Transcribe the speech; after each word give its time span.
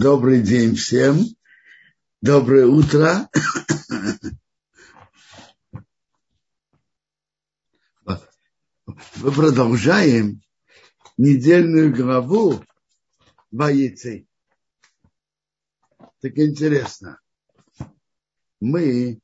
Добрый 0.00 0.42
день 0.42 0.76
всем. 0.76 1.24
Доброе 2.20 2.66
утро. 2.66 3.28
Мы 9.16 9.32
продолжаем 9.32 10.40
недельную 11.16 11.92
главу 11.92 12.62
Ваицы. 13.50 14.28
Так 16.20 16.38
интересно. 16.38 17.18
Мы 18.60 19.18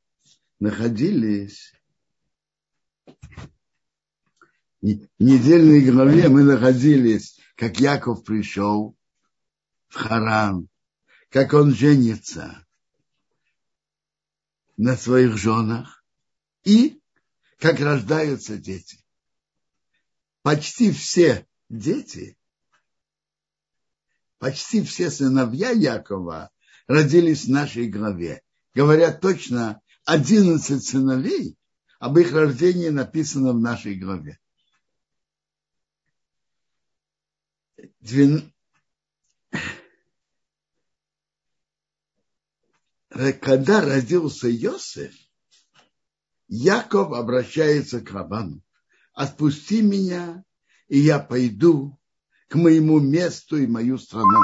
находились 0.59 1.73
в 4.85 5.09
недельной 5.19 5.89
главе 5.89 6.29
мы 6.29 6.43
находились, 6.43 7.39
как 7.55 7.79
Яков 7.79 8.25
пришел 8.25 8.97
в 9.95 9.97
Харан, 9.97 10.69
как 11.31 11.53
он 11.53 11.73
женится 11.73 12.67
на 14.77 14.97
своих 14.97 15.37
женах 15.37 16.05
и 16.65 17.01
как 17.59 17.79
рождаются 17.79 18.57
дети. 18.57 18.99
Почти 20.43 20.91
все 20.91 21.47
дети, 21.69 22.37
почти 24.39 24.83
все 24.83 25.11
сыновья 25.11 25.71
Якова 25.71 26.51
родились 26.89 27.45
в 27.45 27.51
нашей 27.51 27.89
главе. 27.89 28.43
Говорят 28.75 29.21
точно, 29.21 29.81
11 30.07 30.85
сыновей, 30.85 31.57
об 32.01 32.19
их 32.19 32.33
рождении 32.33 32.89
написано 32.89 33.53
в 33.53 33.61
нашей 33.61 33.95
главе. 33.95 34.41
Когда 43.15 43.81
родился 43.81 44.49
Йосеф, 44.49 45.15
Яков 46.49 47.13
обращается 47.13 48.01
к 48.01 48.13
Лавану. 48.13 48.61
Отпусти 49.15 49.83
меня, 49.83 50.45
и 50.89 50.99
я 50.99 51.19
пойду 51.21 51.99
к 52.49 52.57
моему 52.57 52.99
месту 52.99 53.57
и 53.57 53.67
мою 53.67 53.99
страну. 53.99 54.41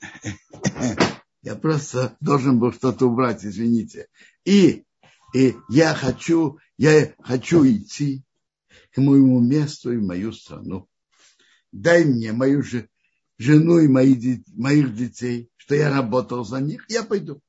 Я 1.42 1.56
просто 1.56 2.16
должен 2.20 2.60
был 2.60 2.72
что-то 2.72 3.06
убрать, 3.06 3.44
извините. 3.44 4.08
И, 4.44 4.84
и 5.34 5.56
я 5.68 5.92
хочу, 5.92 6.58
я 6.78 7.14
хочу 7.18 7.66
идти 7.66 8.24
к 8.92 8.98
моему 8.98 9.40
месту 9.40 9.92
и 9.92 9.96
в 9.96 10.04
мою 10.04 10.32
страну. 10.32 10.88
Дай 11.72 12.04
мне 12.04 12.32
мою 12.32 12.62
же, 12.62 12.88
жену 13.38 13.78
и 13.78 13.88
мои, 13.88 14.40
моих 14.54 14.94
детей, 14.94 15.50
что 15.56 15.74
я 15.74 15.90
работал 15.90 16.44
за 16.44 16.60
них, 16.60 16.84
я 16.88 17.02
пойду. 17.02 17.42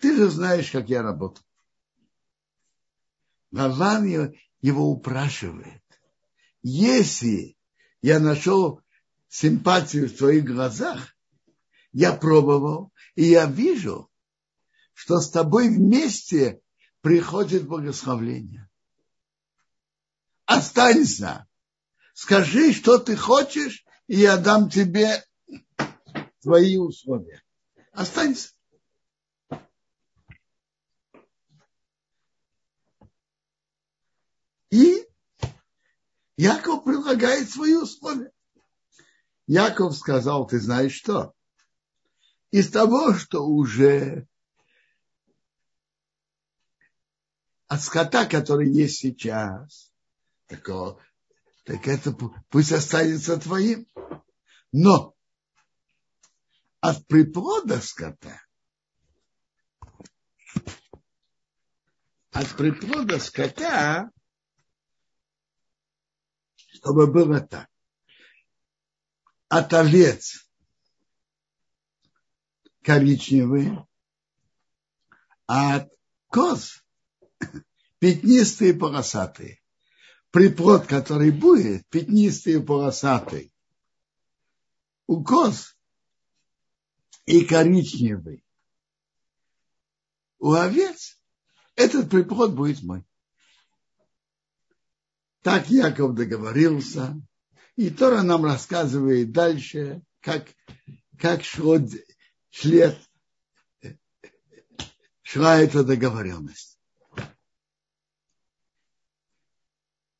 Ты 0.00 0.16
же 0.16 0.30
знаешь, 0.30 0.70
как 0.70 0.88
я 0.88 1.02
работал. 1.02 1.44
Лаван 3.50 4.32
его 4.60 4.90
упрашивает. 4.90 5.82
Если 6.62 7.56
я 8.02 8.18
нашел 8.18 8.80
симпатию 9.28 10.08
в 10.08 10.16
твоих 10.16 10.44
глазах, 10.44 11.14
я 11.98 12.12
пробовал, 12.12 12.92
и 13.16 13.24
я 13.24 13.46
вижу, 13.46 14.08
что 14.94 15.18
с 15.18 15.30
тобой 15.30 15.68
вместе 15.68 16.60
приходит 17.00 17.66
благословление. 17.66 18.70
Останься. 20.44 21.48
Скажи, 22.14 22.72
что 22.72 22.98
ты 22.98 23.16
хочешь, 23.16 23.84
и 24.06 24.20
я 24.20 24.36
дам 24.36 24.70
тебе 24.70 25.24
твои 26.40 26.76
условия. 26.76 27.42
Останься. 27.90 28.50
И 34.70 35.04
Яков 36.36 36.84
предлагает 36.84 37.50
свои 37.50 37.74
условия. 37.74 38.30
Яков 39.48 39.96
сказал, 39.96 40.46
ты 40.46 40.60
знаешь 40.60 40.94
что? 40.94 41.34
Из 42.50 42.70
того, 42.70 43.14
что 43.14 43.44
уже 43.46 44.26
от 47.66 47.82
скота, 47.82 48.24
который 48.24 48.70
есть 48.70 48.98
сейчас, 48.98 49.92
так, 50.46 50.66
так 51.64 51.86
это 51.86 52.12
пусть 52.48 52.72
останется 52.72 53.38
твоим. 53.38 53.86
Но 54.72 55.14
от 56.80 57.06
приплода 57.06 57.80
скота, 57.80 58.40
от 62.32 62.56
приплода 62.56 63.18
скота, 63.18 64.10
чтобы 66.54 67.06
было 67.06 67.40
так. 67.40 67.68
От 69.48 69.72
овец 69.72 70.47
коричневые, 72.82 73.86
а 75.46 75.86
коз 76.28 76.82
пятнистые 77.98 78.74
полосатые. 78.74 79.60
Приплод, 80.30 80.86
который 80.86 81.30
будет, 81.30 81.88
пятнистый 81.88 82.54
и 82.54 82.62
полосатый. 82.62 83.52
У 85.06 85.24
коз 85.24 85.74
и 87.24 87.44
коричневый. 87.44 88.44
У 90.38 90.52
овец 90.52 91.18
этот 91.74 92.10
приплод 92.10 92.54
будет 92.54 92.82
мой. 92.82 93.04
Так 95.42 95.70
Яков 95.70 96.14
договорился. 96.14 97.14
И 97.76 97.90
Тора 97.90 98.22
нам 98.22 98.44
рассказывает 98.44 99.30
дальше, 99.32 100.02
как, 100.20 100.48
как 101.16 101.44
шло 101.44 101.78
шлет, 102.50 102.98
шла 105.22 105.58
эта 105.58 105.84
договоренность. 105.84 106.78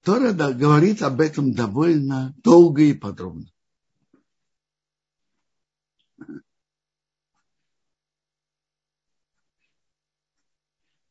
Тора 0.03 0.33
говорит 0.33 1.03
об 1.03 1.21
этом 1.21 1.53
довольно 1.53 2.35
долго 2.39 2.83
и 2.83 2.95
подробно. 2.95 3.53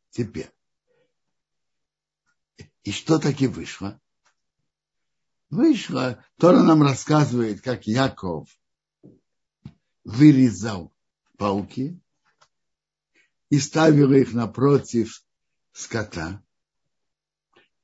Теперь. 0.10 0.52
И 2.82 2.92
что 2.92 3.20
таки 3.20 3.46
вышло? 3.46 4.02
Вышло, 5.52 6.26
Тора 6.38 6.64
нам 6.64 6.82
рассказывает, 6.82 7.62
как 7.62 7.86
Яков 7.86 8.50
вырезал 10.04 10.92
палки 11.38 12.00
и 13.50 13.60
ставила 13.60 14.14
их 14.14 14.34
напротив 14.34 15.24
скота. 15.72 16.44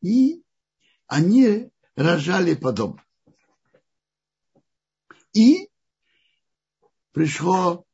И 0.01 0.43
они 1.07 1.71
рожали 1.95 2.55
подобно. 2.55 3.03
И 5.33 5.69
пришло 7.11 7.85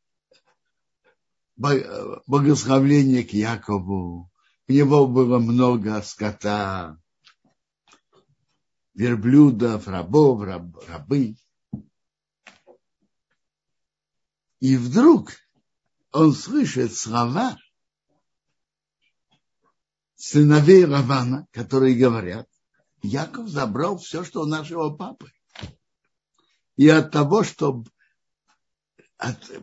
благословление 1.55 3.23
к 3.23 3.31
Якову. 3.31 4.31
У 4.67 4.71
него 4.71 5.07
было 5.07 5.39
много 5.39 6.01
скота, 6.01 6.97
верблюдов, 8.93 9.87
рабов, 9.87 10.41
раб, 10.43 10.77
рабы. 10.87 11.35
И 14.59 14.75
вдруг 14.77 15.31
он 16.11 16.33
слышит 16.33 16.95
слова 16.95 17.57
сыновей 20.15 20.85
Равана, 20.85 21.47
которые 21.51 21.95
говорят, 21.95 22.47
Яков 23.01 23.47
забрал 23.47 23.97
все, 23.97 24.23
что 24.23 24.41
у 24.41 24.45
нашего 24.45 24.89
папы. 24.89 25.31
И 26.75 26.87
от 26.89 27.11
того, 27.11 27.43
что 27.43 27.83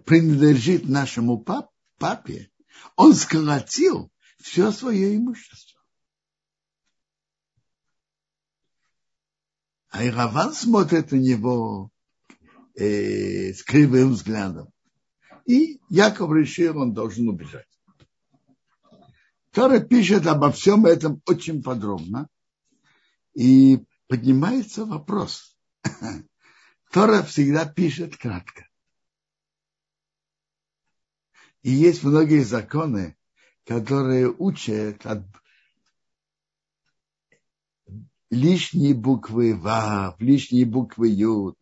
принадлежит 0.04 0.88
нашему 0.88 1.38
пап, 1.38 1.70
папе, 1.98 2.50
он 2.94 3.14
сколотил 3.14 4.10
все 4.38 4.70
свое 4.70 5.16
имущество. 5.16 5.80
А 9.88 10.04
Ираван 10.06 10.52
смотрит 10.52 11.10
на 11.10 11.16
него 11.16 11.90
э, 12.74 13.52
с 13.54 13.62
кривым 13.62 14.12
взглядом. 14.12 14.70
И 15.46 15.80
Яков 15.88 16.32
решил, 16.32 16.78
он 16.78 16.92
должен 16.92 17.28
убежать. 17.28 17.68
Тора 19.52 19.80
пишет 19.80 20.26
обо 20.26 20.52
всем 20.52 20.84
этом 20.86 21.22
очень 21.26 21.62
подробно. 21.62 22.28
И 23.32 23.84
поднимается 24.08 24.84
вопрос. 24.84 25.56
Тора 26.90 27.22
всегда 27.22 27.64
пишет 27.64 28.16
кратко. 28.16 28.68
И 31.62 31.70
есть 31.70 32.02
многие 32.02 32.42
законы, 32.42 33.16
которые 33.64 34.28
учат 34.28 35.06
от 35.06 35.24
лишние 38.30 38.94
буквы 38.94 39.54
Вав, 39.54 40.20
лишние 40.20 40.64
буквы 40.64 41.08
Юд. 41.08 41.56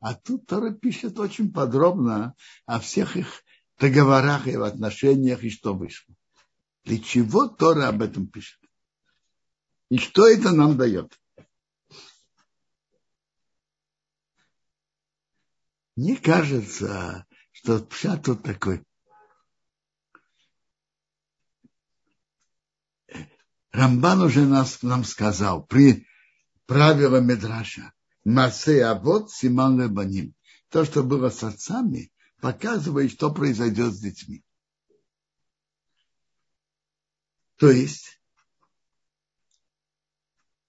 А 0.00 0.14
тут 0.14 0.46
Тора 0.46 0.72
пишет 0.72 1.18
очень 1.18 1.52
подробно 1.52 2.34
о 2.66 2.80
всех 2.80 3.16
их 3.16 3.42
договорах 3.78 4.46
и 4.46 4.56
в 4.56 4.62
отношениях, 4.62 5.42
и 5.42 5.50
что 5.50 5.74
вышло. 5.74 6.14
Для 6.84 6.98
чего 6.98 7.48
Тора 7.48 7.88
об 7.88 8.02
этом 8.02 8.26
пишет? 8.26 8.60
И 9.90 9.98
что 9.98 10.26
это 10.26 10.52
нам 10.52 10.76
дает? 10.76 11.18
Мне 15.96 16.16
кажется, 16.16 17.26
что 17.50 17.84
вся 17.90 18.16
тут 18.16 18.42
такой. 18.42 18.84
Рамбан 23.72 24.22
уже 24.22 24.46
нас, 24.46 24.82
нам 24.82 25.04
сказал 25.04 25.64
при 25.64 26.06
правиле 26.66 27.20
Медраша 27.20 27.92
Масе 28.28 28.84
Авод 28.84 29.30
Симан 29.32 29.80
Лебаним. 29.80 30.34
То, 30.68 30.84
что 30.84 31.02
было 31.02 31.30
с 31.30 31.42
отцами, 31.42 32.12
показывает, 32.40 33.10
что 33.10 33.32
произойдет 33.32 33.94
с 33.94 34.00
детьми. 34.00 34.44
То 37.56 37.70
есть 37.70 38.20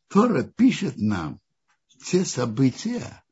Тора 0.07 0.43
пишет 0.43 0.95
нам 0.97 1.41
те 2.05 2.23
события, 2.23 3.23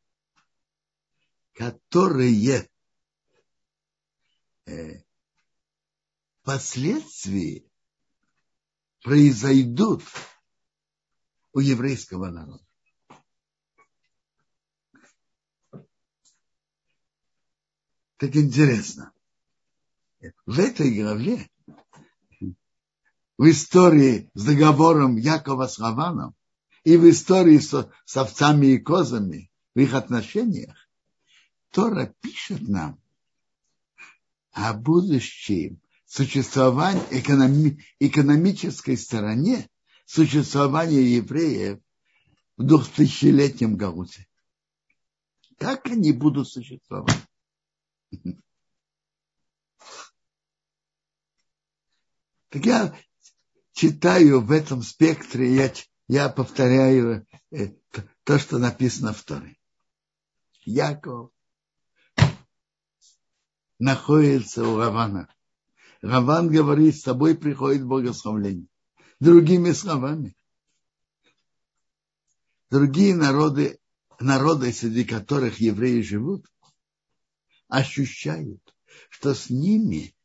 которые 1.54 2.70
э, 4.66 5.04
впоследствии 6.42 7.72
произойдут 9.04 10.04
у 11.54 11.60
еврейского 11.60 12.30
народа. 12.30 12.67
Так 18.18 18.36
интересно. 18.36 19.12
В 20.46 20.60
этой 20.60 20.92
главе, 21.00 21.48
в 23.38 23.50
истории 23.50 24.32
с 24.34 24.44
договором 24.44 25.18
Якова 25.18 25.68
с 25.68 25.78
Раваном 25.78 26.36
и 26.84 26.98
в 26.98 27.08
истории 27.08 27.60
с, 27.60 27.90
с 28.06 28.18
овцами 28.18 28.68
и 28.68 28.80
козами, 28.80 29.52
в 29.76 29.80
их 29.80 29.94
отношениях, 29.94 30.76
Тора 31.72 32.16
пишет 32.22 32.68
нам 32.68 33.00
о 34.52 34.74
будущем 34.74 35.80
существования 36.08 37.06
экономи, 37.12 37.86
экономической 38.00 38.98
стороне 38.98 39.70
существования 40.08 41.04
евреев 41.04 41.80
в 42.56 42.64
двухтысячелетнем 42.64 43.76
Галуте. 43.76 44.26
Как 45.60 45.86
они 45.86 46.12
будут 46.12 46.48
существовать? 46.48 47.27
Так 52.50 52.66
я 52.66 52.96
читаю 53.74 54.40
в 54.42 54.52
этом 54.52 54.82
спектре, 54.82 55.54
я, 55.54 55.74
я 56.08 56.30
повторяю 56.30 57.28
э, 57.52 57.74
то, 58.24 58.40
что 58.40 58.58
написано 58.58 59.14
в 59.14 59.22
Торе. 59.24 59.58
Яков 60.64 61.32
находится 63.80 64.68
у 64.68 64.78
Равана. 64.78 65.34
Раван 66.02 66.50
говорит, 66.50 66.96
с 66.96 67.04
тобой 67.04 67.36
приходит 67.36 67.86
богословление. 67.86 68.68
Другими 69.20 69.72
словами. 69.72 70.36
Другие 72.70 73.16
народы, 73.16 73.80
народы, 74.20 74.74
среди 74.74 75.06
которых 75.06 75.60
евреи 75.60 76.02
живут, 76.02 76.46
ощущают, 77.68 78.62
что 79.10 79.34
с 79.34 79.50
ними 79.50 80.16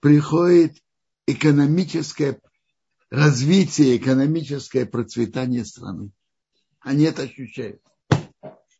приходит 0.00 0.82
экономическое 1.26 2.40
развитие, 3.10 3.96
экономическое 3.96 4.86
процветание 4.86 5.64
страны. 5.64 6.12
Они 6.80 7.04
это 7.04 7.22
ощущают. 7.22 7.82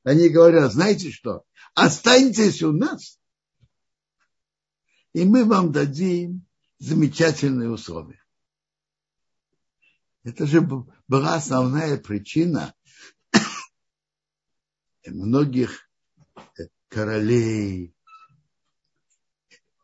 Они 0.02 0.28
говорят, 0.28 0.72
знаете 0.72 1.10
что, 1.10 1.44
останьтесь 1.74 2.62
у 2.62 2.72
нас, 2.72 3.18
и 5.12 5.24
мы 5.24 5.44
вам 5.44 5.72
дадим 5.72 6.46
замечательные 6.78 7.70
условия. 7.70 8.22
Это 10.22 10.46
же 10.46 10.60
была 10.60 11.34
основная 11.34 11.98
причина 11.98 12.74
многих 15.06 15.89
королей, 16.90 17.94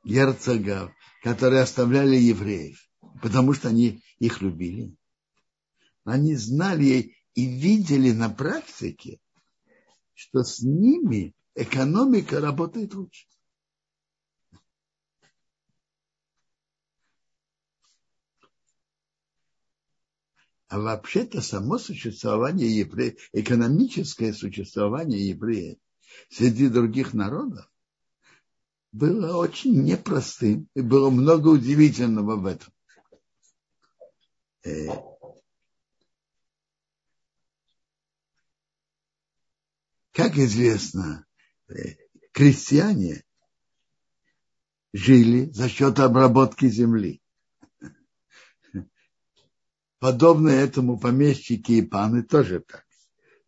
герцогов, 0.04 0.92
которые 1.22 1.62
оставляли 1.62 2.16
евреев, 2.16 2.90
потому 3.22 3.54
что 3.54 3.68
они 3.68 4.02
их 4.18 4.42
любили. 4.42 4.94
Они 6.04 6.34
знали 6.34 7.16
и 7.34 7.46
видели 7.46 8.12
на 8.12 8.28
практике, 8.28 9.20
что 10.14 10.42
с 10.42 10.60
ними 10.60 11.34
экономика 11.54 12.40
работает 12.40 12.94
лучше. 12.94 13.26
А 20.68 20.80
вообще-то 20.80 21.40
само 21.40 21.78
существование 21.78 22.78
евреев, 22.78 23.28
экономическое 23.32 24.32
существование 24.32 25.28
евреев 25.28 25.78
среди 26.28 26.68
других 26.68 27.14
народов 27.14 27.70
было 28.92 29.36
очень 29.36 29.82
непростым, 29.82 30.68
и 30.74 30.80
было 30.80 31.10
много 31.10 31.48
удивительного 31.48 32.36
в 32.36 32.46
этом. 32.46 32.72
Э, 34.64 34.88
как 40.12 40.36
известно, 40.38 41.26
э, 41.68 41.96
крестьяне 42.32 43.24
жили 44.92 45.50
за 45.50 45.68
счет 45.68 45.98
обработки 45.98 46.68
земли 46.68 47.22
подобно 49.98 50.50
этому 50.50 50.98
помещики 50.98 51.72
и 51.72 51.82
паны 51.82 52.22
тоже 52.22 52.60
так. 52.60 52.86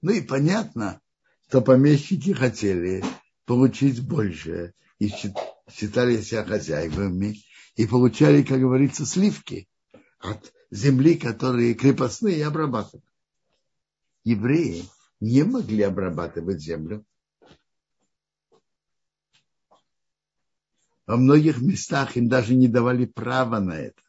Ну 0.02 0.12
и 0.12 0.20
понятно, 0.20 1.00
что 1.48 1.62
помещики 1.62 2.32
хотели 2.34 3.02
получить 3.46 4.06
больше 4.06 4.74
и 4.98 5.08
считали 5.08 6.20
себя 6.20 6.44
хозяевами 6.44 7.42
и 7.74 7.86
получали, 7.86 8.42
как 8.42 8.60
говорится, 8.60 9.06
сливки 9.06 9.66
от 10.18 10.52
земли, 10.70 11.16
которые 11.16 11.74
крепостные 11.74 12.46
обрабатывали. 12.46 13.02
Евреи 14.24 14.84
не 15.20 15.42
могли 15.42 15.82
обрабатывать 15.82 16.60
землю. 16.60 17.04
Во 21.06 21.16
многих 21.16 21.62
местах 21.62 22.18
им 22.18 22.28
даже 22.28 22.54
не 22.54 22.68
давали 22.68 23.06
права 23.06 23.58
на 23.58 23.72
это 23.72 24.02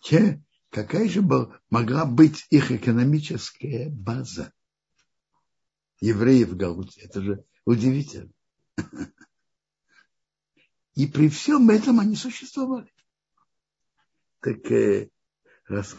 те, 0.00 0.42
какая 0.82 1.08
же 1.08 1.22
могла 1.70 2.04
быть 2.04 2.46
их 2.50 2.70
экономическая 2.70 3.88
база 3.90 4.52
евреев 6.00 6.50
в 6.50 6.56
Галуте? 6.56 7.00
Это 7.00 7.20
же 7.20 7.44
удивительно. 7.64 8.30
И 10.94 11.06
при 11.06 11.28
всем 11.28 11.70
этом 11.70 11.98
они 11.98 12.14
существовали. 12.14 12.92
Так 14.40 14.70
э, 14.70 15.10
раз, 15.66 15.96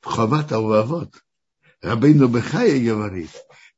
Хават 0.00 0.52
Алвавот 0.52 1.24
Рабейну 1.80 2.28
Бехая 2.28 2.84
говорит, 2.84 3.30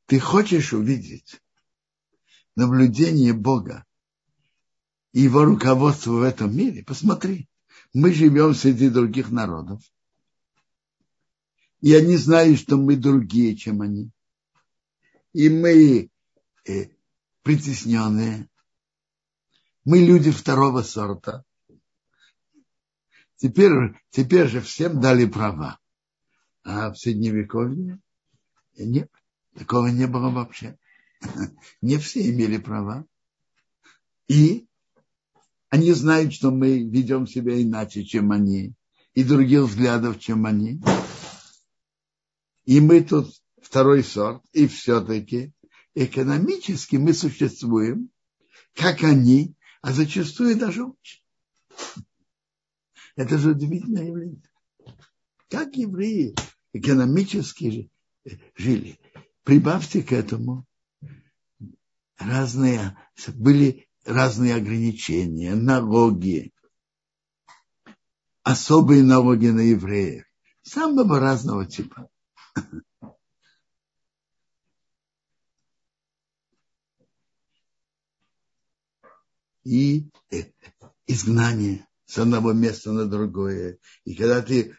ты 0.07 0.19
хочешь 0.19 0.73
увидеть 0.73 1.41
наблюдение 2.55 3.33
Бога 3.33 3.85
его 5.13 5.45
руководство 5.45 6.11
в 6.11 6.21
этом 6.21 6.55
мире, 6.55 6.83
посмотри, 6.83 7.49
мы 7.93 8.13
живем 8.13 8.53
среди 8.53 8.89
других 8.89 9.31
народов, 9.31 9.81
и 11.81 11.93
они 11.93 12.17
знают, 12.17 12.59
что 12.59 12.77
мы 12.77 12.95
другие, 12.95 13.55
чем 13.55 13.81
они. 13.81 14.11
И 15.33 15.49
мы 15.49 16.09
э, 16.65 16.89
притесненные. 17.43 18.49
Мы 19.85 19.99
люди 19.99 20.31
второго 20.31 20.81
сорта. 20.81 21.45
Теперь, 23.35 23.95
теперь 24.09 24.47
же 24.47 24.61
всем 24.61 24.99
дали 24.99 25.25
права. 25.25 25.79
А 26.63 26.91
в 26.91 26.97
Средневековье 26.97 27.99
нет, 28.77 29.11
такого 29.53 29.87
не 29.87 30.07
было 30.07 30.29
вообще. 30.29 30.77
Не 31.81 31.97
все 31.97 32.29
имели 32.29 32.57
права. 32.57 33.05
И 34.27 34.66
они 35.69 35.91
знают, 35.91 36.33
что 36.33 36.51
мы 36.51 36.79
ведем 36.79 37.27
себя 37.27 37.61
иначе, 37.61 38.03
чем 38.03 38.31
они, 38.31 38.73
и 39.13 39.23
других 39.23 39.63
взглядов, 39.63 40.19
чем 40.19 40.45
они. 40.45 40.81
И 42.65 42.79
мы 42.79 43.01
тут 43.03 43.33
второй 43.61 44.03
сорт, 44.03 44.43
и 44.53 44.67
все-таки 44.67 45.53
экономически 45.95 46.97
мы 46.97 47.13
существуем, 47.13 48.09
как 48.73 49.03
они, 49.03 49.55
а 49.81 49.91
зачастую 49.91 50.57
даже 50.57 50.83
лучше. 50.83 51.21
Это 53.15 53.37
же 53.37 53.51
удивительное 53.51 54.05
явление. 54.05 54.43
Как 55.49 55.75
евреи 55.75 56.35
экономически 56.73 57.89
жили. 58.55 58.99
Прибавьте 59.43 60.03
к 60.03 60.11
этому 60.11 60.65
разные, 62.17 62.97
были 63.35 63.86
разные 64.07 64.55
ограничения, 64.55 65.53
налоги, 65.53 66.53
особые 68.43 69.03
налоги 69.03 69.47
на 69.47 69.59
евреев, 69.59 70.25
самого 70.63 71.19
разного 71.19 71.65
типа. 71.65 72.09
И 79.65 80.09
изгнание 81.05 81.85
с 82.05 82.17
одного 82.17 82.53
места 82.53 82.93
на 82.93 83.05
другое. 83.05 83.77
И 84.05 84.15
когда 84.15 84.41
ты 84.41 84.77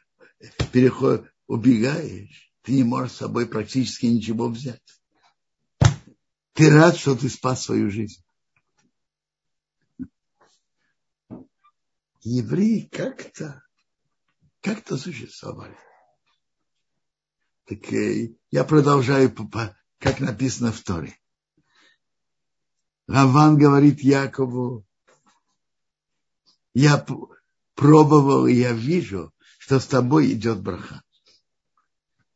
переход, 0.73 1.29
убегаешь, 1.47 2.51
ты 2.63 2.73
не 2.73 2.85
можешь 2.85 3.13
с 3.13 3.19
собой 3.19 3.47
практически 3.47 4.07
ничего 4.07 4.49
взять. 4.49 4.83
Ты 6.55 6.71
рад, 6.71 6.97
что 6.97 7.15
ты 7.15 7.29
спас 7.29 7.65
свою 7.65 7.91
жизнь. 7.91 8.23
Евреи 12.23 12.89
как-то, 12.91 13.63
как-то 14.61 14.97
существовали. 14.97 15.77
Так 17.67 17.93
э, 17.93 18.35
я 18.51 18.65
продолжаю, 18.65 19.35
как 19.99 20.21
написано 20.21 20.73
в 20.73 20.81
Торе. 20.83 21.19
Раван 23.07 23.57
говорит 23.57 24.01
Якову, 24.01 24.87
я 26.75 27.05
пробовал, 27.75 28.47
и 28.47 28.55
я 28.55 28.73
вижу, 28.73 29.33
что 29.59 29.81
с 29.81 29.87
тобой 29.87 30.33
идет 30.33 30.61
браха. 30.61 31.03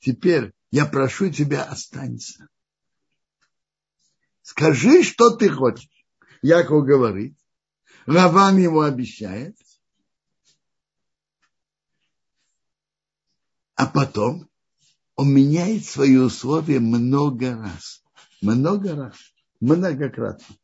Теперь 0.01 0.53
я 0.71 0.87
прошу 0.87 1.31
тебя, 1.31 1.65
останься. 1.65 2.49
Скажи, 4.43 5.03
что 5.03 5.37
ты 5.37 5.49
хочешь. 5.49 5.89
Яков 6.43 6.85
говорит. 6.85 7.39
Раван 8.07 8.57
ему 8.57 8.81
обещает. 8.81 9.57
А 13.83 13.87
потом 13.89 14.49
он 15.17 15.35
меняет 15.35 15.85
свои 15.85 16.17
условия 16.17 16.79
много 16.79 17.57
раз. 17.57 18.01
Много 18.41 18.95
раз. 18.95 19.17
Многократно. 19.59 20.55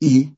И 0.00 0.34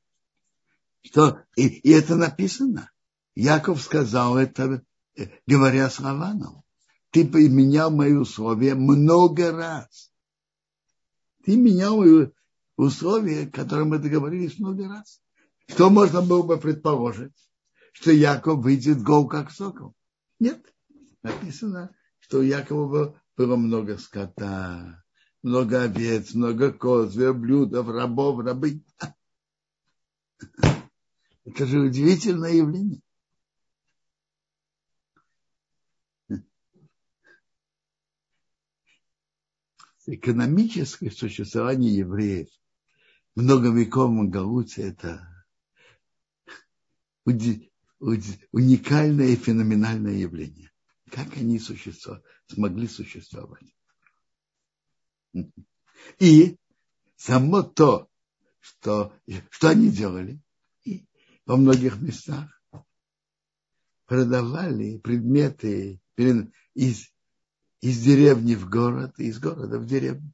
что 1.01 1.41
и, 1.57 1.69
и 1.69 1.91
это 1.91 2.17
написано. 2.17 2.91
Яков 3.35 3.81
сказал 3.81 4.37
это, 4.37 4.85
э, 5.17 5.29
говоря 5.47 5.89
с 5.89 5.99
Раваном. 5.99 6.63
Ты 7.11 7.25
менял 7.25 7.91
мои 7.91 8.13
условия 8.13 8.75
много 8.75 9.53
раз. 9.53 10.13
Ты 11.47 11.57
менял 11.57 12.05
условия, 12.77 13.47
которые 13.47 13.87
мы 13.87 13.99
договорились 13.99 14.59
много 14.59 14.87
раз. 14.87 15.23
Что 15.67 15.89
можно 15.89 16.21
было 16.21 16.43
бы 16.43 16.59
предположить? 16.59 17.33
Что 18.01 18.13
Яков 18.13 18.63
выйдет 18.63 19.03
гол 19.03 19.27
как 19.27 19.51
сокол. 19.51 19.93
Нет. 20.39 20.73
Написано, 21.25 21.93
что 22.21 22.39
у 22.39 22.43
Якова 22.43 23.21
было 23.37 23.57
много 23.57 23.99
скота, 23.99 25.05
много 25.43 25.83
овец, 25.83 26.33
много 26.33 26.73
коз, 26.73 27.17
верблюдов, 27.17 27.89
рабов, 27.89 28.39
рабы. 28.45 28.85
Это 31.45 31.67
же 31.67 31.81
удивительное 31.81 32.53
явление. 32.53 33.03
Экономическое 40.07 41.11
существование 41.11 41.97
евреев 41.97 42.49
многовековом 43.35 44.31
Галуте– 44.31 44.83
это 44.89 45.45
уникальное 48.01 49.29
и 49.29 49.37
феноменальное 49.37 50.15
явление. 50.15 50.71
Как 51.11 51.37
они 51.37 51.59
существовали, 51.59 52.23
смогли 52.47 52.87
существовать. 52.87 53.75
И 56.19 56.57
само 57.17 57.63
то, 57.63 58.09
что, 58.61 59.13
что 59.51 59.69
они 59.69 59.91
делали, 59.91 60.41
во 61.47 61.57
многих 61.57 62.01
местах 62.01 62.51
продавали 64.05 64.99
предметы 64.99 66.01
из, 66.75 67.11
из 67.81 68.03
деревни 68.03 68.55
в 68.55 68.69
город, 68.69 69.19
из 69.19 69.39
города 69.39 69.79
в 69.79 69.87
деревню. 69.87 70.33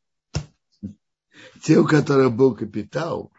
Те, 1.63 1.79
у 1.79 1.85
которых 1.85 2.33
был 2.33 2.55
капитал, 2.55 3.33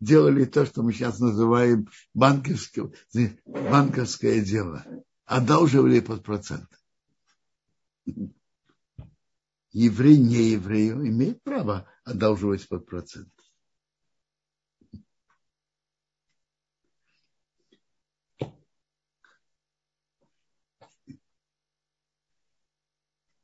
делали 0.00 0.46
то, 0.46 0.64
что 0.66 0.82
мы 0.82 0.92
сейчас 0.92 1.20
называем 1.20 1.88
банковское, 2.14 2.90
банковское 3.44 4.40
дело. 4.42 4.84
Одалживали 5.26 6.00
под 6.00 6.24
процент. 6.24 6.68
Еврей 9.72 10.18
не 10.18 10.50
еврею 10.50 11.06
имеет 11.06 11.42
право 11.44 11.88
одалживать 12.04 12.66
под 12.68 12.86
процент. 12.86 13.28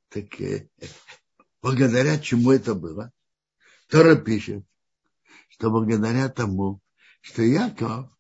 Так 0.09 0.41
э, 0.41 0.69
благодаря 1.61 2.19
чему 2.19 2.51
это 2.51 2.75
было? 2.75 3.13
Тора 3.89 4.17
пишет, 4.17 4.65
что 5.57 5.71
благодаря 5.71 6.29
тому, 6.29 6.81
что 7.23 7.43
Яков 7.43 8.11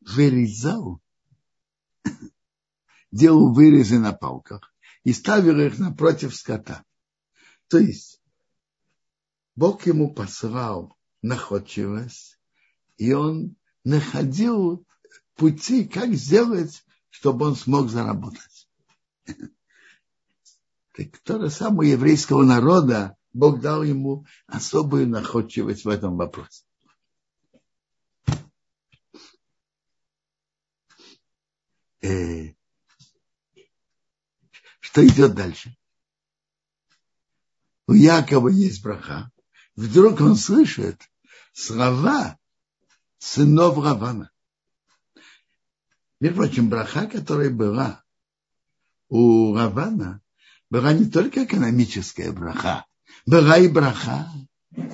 вырезал, 0.00 1.00
делал 3.10 3.54
вырезы 3.54 3.98
на 3.98 4.12
палках 4.12 4.74
и 5.02 5.12
ставил 5.12 5.58
их 5.58 5.78
напротив 5.78 6.36
скота. 6.36 6.84
То 7.68 7.78
есть 7.78 8.20
Бог 9.56 9.86
ему 9.86 10.12
послал 10.12 10.96
находчивость, 11.22 12.38
и 12.98 13.12
он 13.14 13.56
находил 13.84 14.86
пути, 15.36 15.84
как 15.84 16.12
сделать, 16.12 16.84
чтобы 17.08 17.46
он 17.46 17.56
смог 17.56 17.88
заработать. 17.88 18.68
Так 20.92 21.16
то 21.20 21.40
же 21.40 21.50
самое 21.50 21.92
еврейского 21.92 22.42
народа 22.42 23.16
Бог 23.32 23.60
дал 23.60 23.82
ему 23.82 24.26
особую 24.46 25.08
находчивость 25.08 25.84
в 25.84 25.88
этом 25.88 26.16
вопросе. 26.16 26.64
Э, 32.02 32.54
что 34.80 35.06
идет 35.06 35.34
дальше? 35.34 35.76
У 37.86 37.92
Якова 37.92 38.48
есть 38.48 38.82
браха. 38.82 39.30
Вдруг 39.76 40.20
он 40.20 40.36
слышит 40.36 41.00
слова 41.52 42.38
сынов 43.18 43.76
Равана. 43.78 44.30
Между 46.20 46.36
прочим, 46.36 46.68
браха, 46.68 47.06
которая 47.06 47.50
была 47.50 48.02
у 49.08 49.54
Равана, 49.54 50.22
была 50.68 50.92
не 50.92 51.10
только 51.10 51.44
экономическая 51.44 52.32
браха, 52.32 52.86
была 53.26 53.58
и 53.58 53.68
браха 53.68 54.28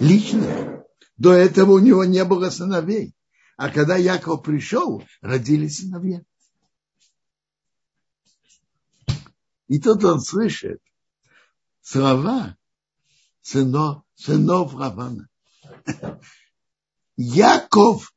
личная. 0.01 0.85
До 1.17 1.33
этого 1.33 1.73
у 1.73 1.79
него 1.79 2.05
не 2.05 2.25
было 2.25 2.51
сыновей. 2.51 3.15
А 3.57 3.71
когда 3.71 3.97
Яков 3.97 4.43
пришел, 4.43 5.03
родились 5.23 5.79
сыновья. 5.79 6.23
И 9.69 9.81
тут 9.81 10.05
он 10.05 10.21
слышит 10.21 10.81
слова 11.81 12.57
сынов, 13.43 14.03
сынов 14.15 14.75
Равана. 14.75 15.29
Яков 17.17 18.13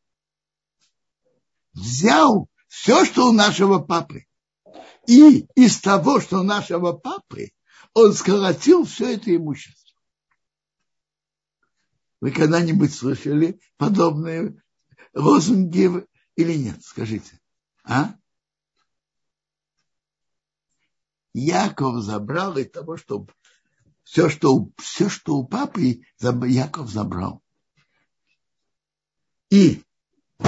взял 1.74 2.50
все, 2.68 3.06
что 3.06 3.30
у 3.30 3.32
нашего 3.32 3.80
папы. 3.80 4.26
И 5.08 5.48
из 5.56 5.80
того, 5.80 6.20
что 6.20 6.40
у 6.40 6.44
нашего 6.44 6.94
папы, 6.94 7.52
он 7.94 8.14
скоротил 8.14 8.86
все 8.86 9.16
это 9.16 9.36
имущество. 9.36 9.89
Вы 12.22 12.32
когда-нибудь 12.32 12.94
слышали 12.94 13.60
подобные 13.78 14.62
лозунги 15.14 16.06
или 16.36 16.54
нет? 16.56 16.84
Скажите. 16.84 17.40
А? 17.84 18.16
Яков 21.34 22.04
забрал 22.04 22.58
из 22.58 22.70
того, 22.72 22.98
что 22.98 23.26
все, 24.04 24.30
что, 24.30 24.70
все, 24.78 25.10
что 25.10 25.38
у 25.38 25.48
папы, 25.48 26.02
Яков 26.20 26.90
забрал. 26.90 27.42
И, 29.50 29.84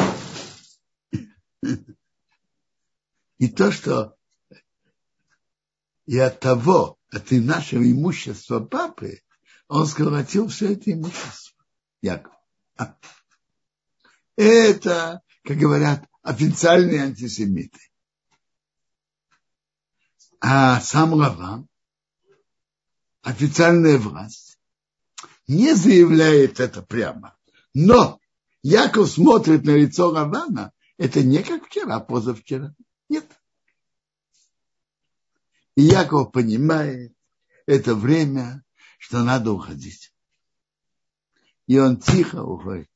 и 3.38 3.48
то, 3.48 3.72
что 3.72 4.18
и 6.06 6.18
от 6.18 6.40
того, 6.40 7.00
от 7.10 7.32
нашего 7.32 7.90
имущества 7.90 8.60
папы, 8.60 9.22
он 9.68 9.88
сколотил 9.88 10.50
все 10.50 10.74
это 10.74 10.92
имущество. 10.92 11.41
Яков. 12.02 12.34
Это, 14.36 15.22
как 15.44 15.58
говорят, 15.58 16.08
официальные 16.22 17.04
антисемиты. 17.04 17.80
А 20.40 20.82
сам 20.82 21.14
Лаван, 21.14 21.68
официальная 23.22 23.98
власть, 23.98 24.58
не 25.48 25.76
заявляет 25.76 26.60
это 26.60 26.82
прямо. 26.82 27.38
Но 27.74 28.20
Яков 28.64 29.12
смотрит 29.12 29.64
на 29.64 29.72
лицо 29.72 30.10
Лавана, 30.10 30.74
это 30.98 31.22
не 31.22 31.44
как 31.44 31.68
вчера, 31.68 31.98
а 31.98 32.00
позавчера. 32.00 32.74
Нет. 33.10 33.26
И 35.76 35.84
Яков 35.84 36.32
понимает, 36.32 37.14
это 37.66 37.96
время, 37.96 38.64
что 38.98 39.24
надо 39.24 39.52
уходить. 39.52 40.14
И 41.72 41.80
он 41.80 42.02
тихо 42.02 42.44
уходит. 42.44 42.90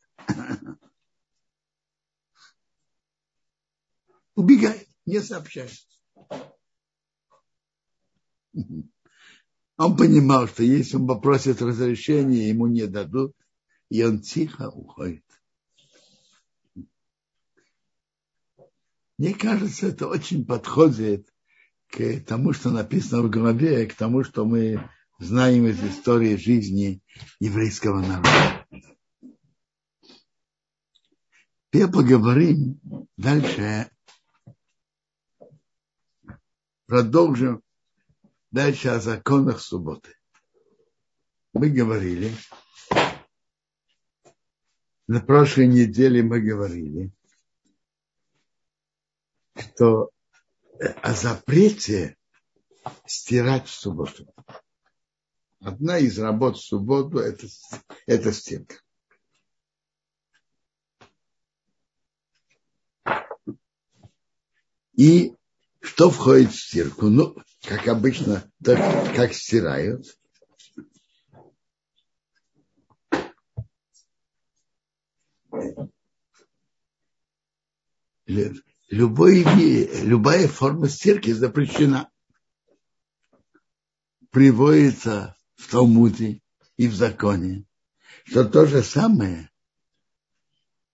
Убегает, 4.36 4.86
не 5.06 5.22
сообщает. 5.22 5.72
Он 9.78 9.96
понимал, 9.96 10.50
что 10.50 10.64
если 10.64 10.98
он 10.98 11.08
попросит 11.08 11.62
разрешения, 11.62 12.50
ему 12.50 12.68
не 12.68 12.86
дадут, 12.86 13.34
и 13.88 14.04
он 14.04 14.20
тихо 14.20 14.68
уходит. 14.68 15.24
Мне 19.18 19.34
кажется, 19.36 19.88
это 19.88 20.10
очень 20.10 20.46
подходит 20.46 21.34
к 21.88 22.20
тому, 22.28 22.52
что 22.52 22.72
написано 22.72 23.22
в 23.22 23.30
главе, 23.30 23.86
к 23.86 23.96
тому, 23.96 24.26
что 24.26 24.44
мы 24.44 24.86
знаем 25.18 25.66
из 25.66 25.82
истории 25.82 26.36
жизни 26.36 27.02
еврейского 27.40 28.02
народа. 28.02 28.65
Теперь 31.76 31.92
поговорим 31.92 32.80
дальше, 33.18 33.92
продолжим 36.86 37.62
дальше 38.50 38.88
о 38.88 39.02
законах 39.02 39.60
субботы. 39.60 40.16
Мы 41.52 41.70
говорили, 41.70 42.32
на 45.08 45.20
прошлой 45.20 45.68
неделе 45.68 46.24
мы 46.24 46.40
говорили, 46.40 47.12
что 49.58 50.12
о 50.80 51.12
запрете 51.12 52.16
стирать 53.06 53.68
в 53.68 53.74
субботу. 53.74 54.34
Одна 55.60 55.98
из 55.98 56.18
работ 56.20 56.56
в 56.56 56.64
субботу 56.64 57.18
это, 57.18 57.48
это 58.06 58.32
стирка. 58.32 58.85
И 64.98 65.36
что 65.82 66.10
входит 66.10 66.52
в 66.52 66.60
стирку? 66.60 67.08
Ну, 67.08 67.36
как 67.64 67.88
обычно, 67.88 68.50
так, 68.64 69.16
как 69.16 69.34
стирают. 69.34 70.06
Любой, 78.26 79.44
любая 80.04 80.48
форма 80.48 80.90
стирки 80.90 81.32
запрещена. 81.32 82.10
Приводится 84.32 85.36
в 85.56 85.70
Талмуде 85.72 86.42
и 86.76 86.88
в 86.88 86.96
законе, 86.96 87.66
что 88.26 88.44
то 88.44 88.66
же 88.66 88.84
самое 88.84 89.50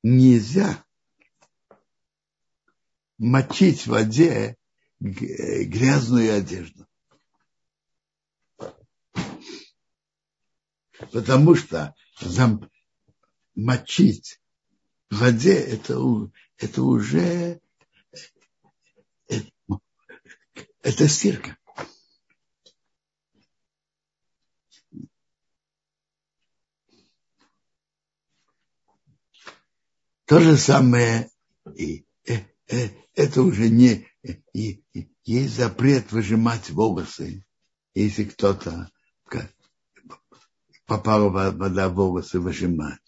нельзя 0.04 0.84
мочить 3.22 3.82
в 3.82 3.92
воде 3.92 4.58
грязную 5.00 6.36
одежду. 6.36 6.88
Потому 11.12 11.54
что 11.56 11.94
мочить 13.54 14.42
в 15.12 15.20
воде 15.20 15.54
это, 15.54 16.32
это 16.58 16.82
уже 16.82 17.62
это, 19.28 19.52
это 20.82 21.08
стирка. 21.08 21.58
То 30.26 30.40
же 30.40 30.58
самое 30.58 31.30
и 31.76 32.06
э, 32.26 32.46
э, 32.68 33.01
это 33.14 33.42
уже 33.42 33.70
не 33.70 34.08
и, 34.54 34.84
и, 34.94 35.10
есть 35.24 35.56
запрет 35.56 36.12
выжимать 36.12 36.70
волосы, 36.70 37.46
если 37.94 38.24
кто-то 38.24 38.90
попала 40.86 41.30
вода 41.52 41.90
в 41.90 41.94
волосы 41.94 42.40
выжимать. 42.40 43.00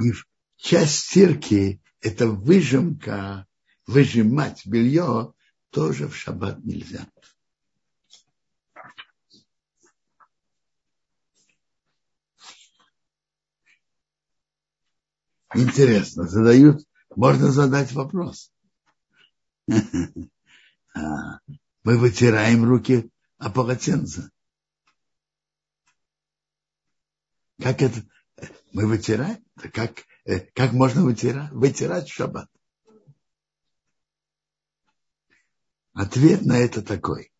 И 0.00 0.12
часть 0.56 0.94
стирки– 0.94 1.82
это 2.00 2.28
выжимка, 2.28 3.46
выжимать 3.86 4.66
белье 4.66 5.34
тоже 5.70 6.08
в 6.08 6.16
шаббат 6.16 6.64
нельзя. 6.64 7.06
Интересно, 15.56 16.28
задают, 16.28 16.82
можно 17.14 17.50
задать 17.50 17.92
вопрос. 17.92 18.52
А, 20.94 21.40
мы 21.84 21.98
вытираем 21.98 22.64
руки 22.64 23.10
о 23.38 23.50
полотенце. 23.50 24.30
Как 27.60 27.82
это? 27.82 28.02
Мы 28.72 28.86
вытираем? 28.86 29.44
Как, 29.72 30.04
э, 30.24 30.40
как 30.40 30.72
можно 30.72 31.02
вытирать, 31.02 31.50
вытирать 31.52 32.08
шаббат? 32.08 32.50
Ответ 35.92 36.42
на 36.42 36.58
это 36.58 36.82
такой. 36.82 37.32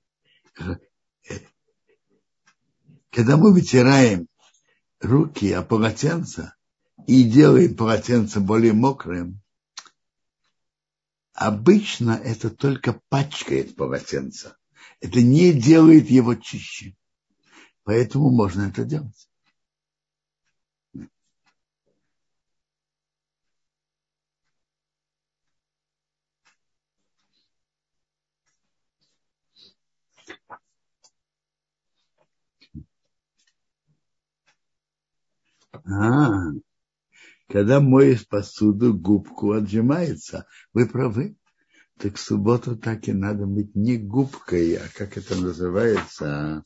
Когда 3.11 3.37
мы 3.37 3.53
вытираем 3.53 4.29
руки 5.01 5.53
о 5.53 5.63
полотенце, 5.63 6.56
и 7.07 7.25
делаем 7.25 7.77
полотенце 7.77 8.41
более 8.41 8.73
мокрым, 8.73 9.41
обычно 11.33 12.13
это 12.13 12.51
только 12.51 13.01
пачкает 13.09 13.77
полотенце. 13.77 14.57
Это 15.01 15.21
не 15.21 15.53
делает 15.53 16.11
его 16.11 16.35
чище. 16.35 16.97
Поэтому 17.85 18.31
можно 18.31 18.63
это 18.63 18.85
делать. 18.85 19.29
А, 35.85 36.51
когда 37.57 37.81
моешь 37.81 38.29
посуду, 38.29 38.93
губку 38.93 39.53
отжимается. 39.53 40.47
Вы 40.75 40.85
правы. 40.85 41.39
Так 41.99 42.17
в 42.17 42.21
субботу 42.21 42.77
так 42.77 43.09
и 43.09 43.15
надо 43.15 43.47
быть 43.47 43.75
не 43.75 43.97
губкой, 43.97 44.75
а 44.75 44.83
как 44.95 45.17
это 45.17 45.41
называется? 45.41 46.63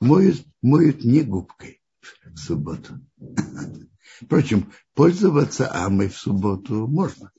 Моют, 0.00 0.46
моют 0.62 1.04
не 1.04 1.22
губкой 1.22 1.82
в 2.24 2.38
субботу. 2.38 3.00
Впрочем, 4.22 4.72
пользоваться 4.94 5.72
амой 5.72 6.08
в 6.08 6.16
субботу 6.16 6.86
можно. 6.86 7.32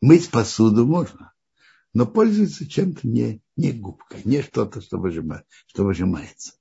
Мыть 0.00 0.30
посуду 0.30 0.86
можно. 0.86 1.32
Но 1.94 2.06
пользоваться 2.06 2.68
чем-то 2.68 3.08
не, 3.08 3.42
не 3.56 3.72
губкой, 3.72 4.22
не 4.24 4.42
что-то, 4.42 4.80
что, 4.80 4.98
выжимает, 4.98 5.46
что 5.66 5.84
выжимается. 5.84 6.57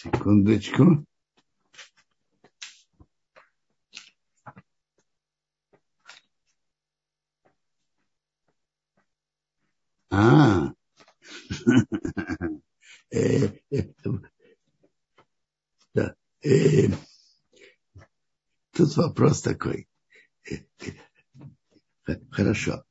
Секундочку. 0.00 1.04
А, 10.10 10.72
э, 13.10 13.48
э, 13.72 13.82
да. 15.94 16.14
Э, 16.44 16.88
тут 18.70 18.96
вопрос 18.96 19.42
такой. 19.42 19.88
Хорошо. 22.30 22.84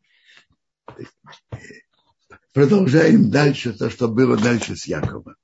Продолжаем 2.51 3.31
дальше 3.31 3.71
то, 3.71 3.89
что 3.89 4.09
было 4.09 4.35
дальше 4.35 4.75
с 4.75 4.85
Яковом. 4.87 5.37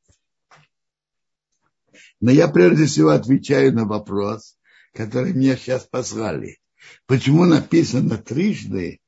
Но 2.24 2.32
я 2.32 2.48
прежде 2.48 2.86
всего 2.86 3.10
отвечаю 3.10 3.74
на 3.74 3.84
вопрос, 3.84 4.58
который 4.94 5.34
мне 5.34 5.58
сейчас 5.58 5.84
послали. 5.86 6.58
Почему 7.06 7.44
написано 7.44 8.18
трижды 8.18 9.02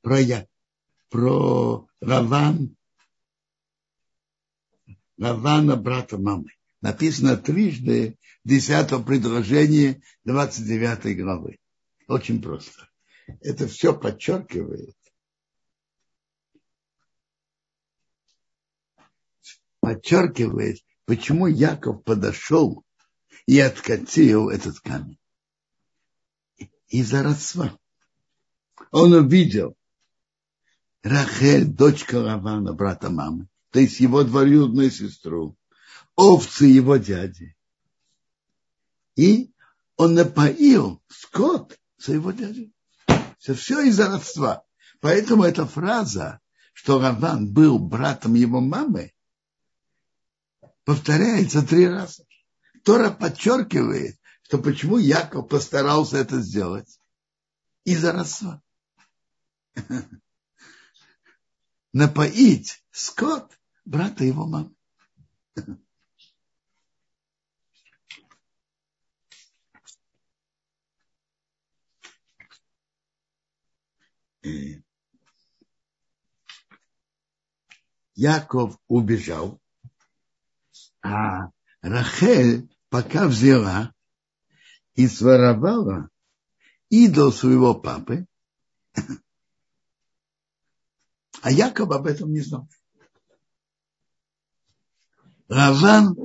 про, 0.00 0.20
я, 0.20 0.46
про 1.10 1.86
Раван, 2.00 2.74
Равана, 5.18 5.76
брата 5.76 6.16
мамы? 6.16 6.50
Написано 6.80 7.36
трижды 7.36 8.16
в 8.42 8.48
10 8.48 9.04
предложении 9.04 10.02
29 10.24 11.18
главы. 11.18 11.58
Очень 12.08 12.40
просто. 12.40 12.88
Это 13.42 13.68
все 13.68 13.94
подчеркивает, 13.94 14.96
подчеркивает, 19.80 20.82
почему 21.10 21.48
Яков 21.48 22.04
подошел 22.04 22.84
и 23.44 23.58
откатил 23.58 24.48
этот 24.48 24.78
камень. 24.78 25.18
Из-за 26.86 27.24
родства. 27.24 27.76
Он 28.92 29.12
увидел 29.14 29.76
Рахель, 31.02 31.64
дочка 31.64 32.14
Лавана, 32.14 32.74
брата 32.74 33.10
мамы, 33.10 33.48
то 33.72 33.80
есть 33.80 33.98
его 33.98 34.22
двоюродную 34.22 34.92
сестру, 34.92 35.56
овцы 36.14 36.66
его 36.66 36.96
дяди. 36.96 37.56
И 39.16 39.50
он 39.96 40.14
напоил 40.14 41.02
скот 41.08 41.76
своего 41.98 42.30
дяди. 42.30 42.72
Все, 43.40 43.54
все 43.54 43.80
из-за 43.80 44.06
родства. 44.06 44.62
Поэтому 45.00 45.42
эта 45.42 45.66
фраза, 45.66 46.38
что 46.72 47.00
Раван 47.00 47.52
был 47.52 47.80
братом 47.80 48.34
его 48.34 48.60
мамы, 48.60 49.12
повторяется 50.90 51.64
три 51.64 51.86
раза. 51.86 52.26
Тора 52.82 53.12
подчеркивает, 53.12 54.18
что 54.42 54.58
почему 54.58 54.98
Яков 54.98 55.48
постарался 55.48 56.16
это 56.16 56.40
сделать. 56.40 56.98
Из-за 57.84 58.10
родства. 58.10 58.60
Напоить 61.92 62.84
скот 62.90 63.56
брата 63.84 64.24
его 64.24 64.48
мамы. 64.48 64.74
Яков 78.16 78.76
убежал, 78.88 79.60
а 81.02 81.50
Рахель 81.80 82.68
пока 82.88 83.26
взяла 83.26 83.94
и 84.94 85.06
своровала 85.06 86.10
идол 86.88 87.32
своего 87.32 87.74
папы, 87.74 88.26
а 91.42 91.50
Яков 91.50 91.90
об 91.90 92.06
этом 92.06 92.32
не 92.32 92.40
знал. 92.40 92.68
Раван 95.48 96.16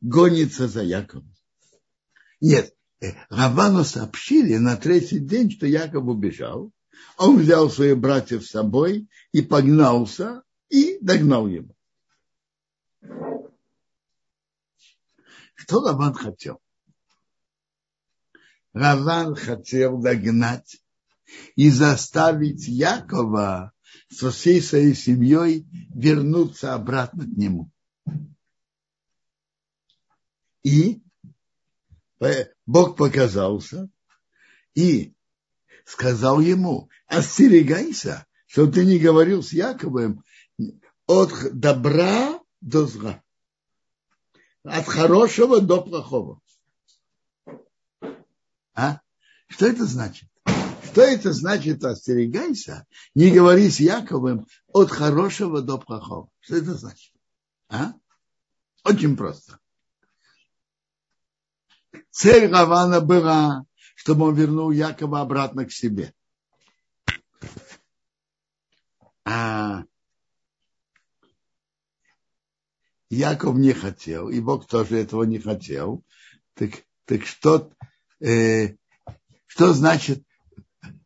гонится 0.00 0.68
за 0.68 0.82
Яковом. 0.82 1.32
Нет, 2.40 2.74
э, 3.00 3.12
Равану 3.30 3.84
сообщили 3.84 4.56
на 4.56 4.76
третий 4.76 5.18
день, 5.18 5.50
что 5.50 5.66
Яков 5.66 6.04
убежал. 6.04 6.70
Он 7.16 7.38
взял 7.38 7.70
своих 7.70 7.98
братьев 7.98 8.44
с 8.44 8.50
собой 8.50 9.08
и 9.32 9.40
погнался, 9.40 10.42
и 10.68 10.98
догнал 11.00 11.46
его. 11.46 11.74
Что 15.70 15.86
Раван 15.86 16.14
хотел? 16.14 16.60
Раван 18.72 19.36
хотел 19.36 19.98
догнать 19.98 20.82
и 21.54 21.70
заставить 21.70 22.66
Якова 22.66 23.72
со 24.08 24.32
всей 24.32 24.60
своей 24.62 24.96
семьей 24.96 25.68
вернуться 25.94 26.74
обратно 26.74 27.22
к 27.22 27.28
нему. 27.28 27.70
И 30.64 31.04
Бог 32.66 32.96
показался 32.96 33.88
и 34.74 35.14
сказал 35.84 36.40
ему, 36.40 36.90
остерегайся, 37.06 38.26
чтобы 38.46 38.72
ты 38.72 38.84
не 38.84 38.98
говорил 38.98 39.40
с 39.40 39.52
Яковом 39.52 40.24
от 41.06 41.32
добра 41.52 42.40
до 42.60 42.86
зла 42.86 43.22
от 44.64 44.86
хорошего 44.86 45.60
до 45.60 45.80
плохого. 45.80 46.40
А? 48.74 49.00
Что 49.48 49.66
это 49.66 49.84
значит? 49.84 50.28
Что 50.90 51.02
это 51.02 51.32
значит, 51.32 51.84
остерегайся, 51.84 52.86
не 53.14 53.30
говори 53.30 53.70
с 53.70 53.78
Яковым 53.78 54.46
от 54.72 54.90
хорошего 54.90 55.62
до 55.62 55.78
плохого. 55.78 56.28
Что 56.40 56.56
это 56.56 56.74
значит? 56.74 57.12
А? 57.68 57.92
Очень 58.84 59.16
просто. 59.16 59.58
Цель 62.10 62.50
Равана 62.50 63.00
была, 63.00 63.64
чтобы 63.94 64.26
он 64.26 64.34
вернул 64.34 64.70
Якова 64.70 65.20
обратно 65.20 65.64
к 65.64 65.72
себе. 65.72 66.12
А 69.24 69.84
Яков 73.10 73.56
не 73.56 73.72
хотел, 73.72 74.28
и 74.28 74.40
Бог 74.40 74.66
тоже 74.66 74.98
этого 74.98 75.24
не 75.24 75.40
хотел. 75.40 76.04
Так, 76.54 76.70
так 77.04 77.26
что, 77.26 77.72
э, 78.20 78.76
что 79.46 79.74
значит, 79.74 80.24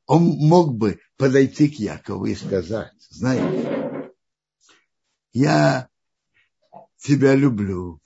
он 0.07 0.23
мог 0.25 0.75
бы 0.75 1.01
подойти 1.17 1.69
к 1.69 1.79
Якову 1.79 2.27
и 2.27 2.35
сказать, 2.35 2.93
знаешь, 3.09 4.11
я 5.33 5.89
тебя 6.99 7.35
люблю, 7.35 8.01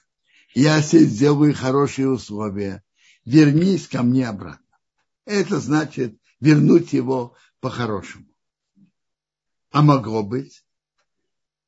я 0.54 0.80
себе 0.80 1.04
сделаю 1.04 1.54
хорошие 1.54 2.08
условия, 2.08 2.84
вернись 3.24 3.88
ко 3.88 4.02
мне 4.02 4.28
обратно. 4.28 4.78
Это 5.24 5.58
значит 5.58 6.16
вернуть 6.40 6.92
его 6.92 7.34
по-хорошему. 7.60 8.26
А 9.70 9.82
могло 9.82 10.22
быть, 10.22 10.64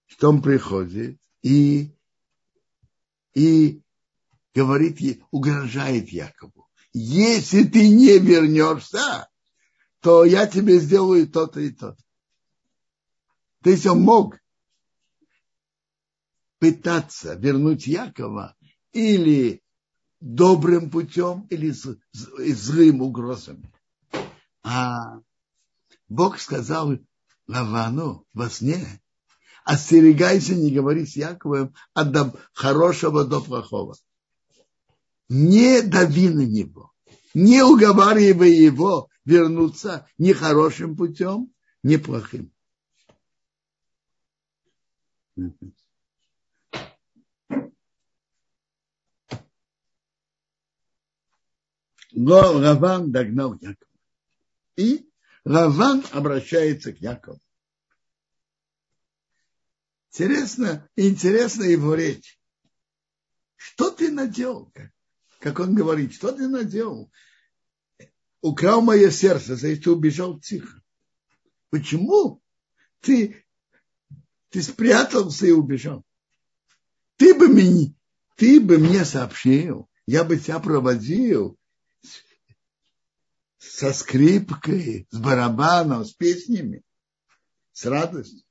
что 0.07 0.31
он 0.31 0.43
приходит 0.43 1.19
и, 1.43 1.95
и 3.35 3.83
говорит, 4.55 5.23
угрожает 5.31 6.09
Якову. 6.11 6.69
Если 6.93 7.65
ты 7.65 7.89
не 7.89 8.19
вернешься, 8.19 9.29
то 10.01 10.25
я 10.25 10.47
тебе 10.47 10.79
сделаю 10.81 11.29
то-то 11.29 11.61
и 11.61 11.71
то-то. 11.71 12.03
То 13.63 13.71
есть 13.71 13.87
он 13.87 14.01
мог 14.03 14.39
пытаться 16.59 17.35
вернуть 17.35 17.87
Якова 17.87 18.57
или 18.93 19.63
добрым 20.21 20.91
путем, 20.91 21.47
или 21.51 21.73
злым 22.13 23.03
угрозами. 23.03 23.73
А 24.63 25.21
Бог 26.09 26.39
сказал 26.39 26.99
Лавану 27.47 28.27
во 28.33 28.51
сне, 28.51 29.01
остерегайся 29.65 30.55
не 30.55 30.71
говори 30.71 31.07
с 31.07 31.17
Яковом 31.17 31.75
от 31.95 32.15
хорошего 32.53 33.25
до 33.25 33.41
плохого. 33.41 33.97
Не 35.29 35.83
дави 35.83 36.29
на 36.29 36.45
него, 36.45 36.93
не 37.35 37.63
уговаривай 37.63 38.51
его 38.51 39.09
вернуться 39.25 40.09
ни 40.19 40.33
хорошим 40.33 40.97
путем, 40.97 41.53
ни 41.83 41.97
плохим. 41.97 42.53
Но 52.13 52.61
Раван 52.61 53.13
догнал 53.13 53.55
Якова. 53.55 53.77
И 54.77 55.09
Раван 55.45 56.05
обращается 56.13 56.93
к 56.93 56.99
Якову. 56.99 57.41
Интересно, 60.13 60.89
интересно 60.97 61.63
его 61.63 61.95
речь. 61.95 62.39
Что 63.55 63.91
ты 63.91 64.11
наделал? 64.11 64.73
Как, 65.39 65.61
он 65.61 65.75
говорит, 65.75 66.15
что 66.15 66.33
ты 66.33 66.49
наделал? 66.49 67.11
Украл 68.43 68.81
мое 68.83 69.11
сердце, 69.11 69.55
за 69.55 69.69
это 69.69 69.93
убежал 69.93 70.41
тихо. 70.41 70.83
Почему 71.71 72.43
ты, 73.01 73.45
ты 74.49 74.63
спрятался 74.63 75.47
и 75.47 75.53
убежал? 75.53 76.05
Ты 77.17 77.33
бы, 77.35 77.49
мне, 77.49 77.95
ты 78.37 78.61
бы 78.61 78.79
мне 78.79 79.05
сообщил, 79.05 79.89
я 80.07 80.25
бы 80.25 80.39
тебя 80.39 80.59
проводил 80.59 81.57
со 83.59 83.93
скрипкой, 83.93 85.07
с 85.11 85.19
барабаном, 85.19 86.05
с 86.05 86.13
песнями, 86.13 86.83
с 87.73 87.85
радостью. 87.85 88.45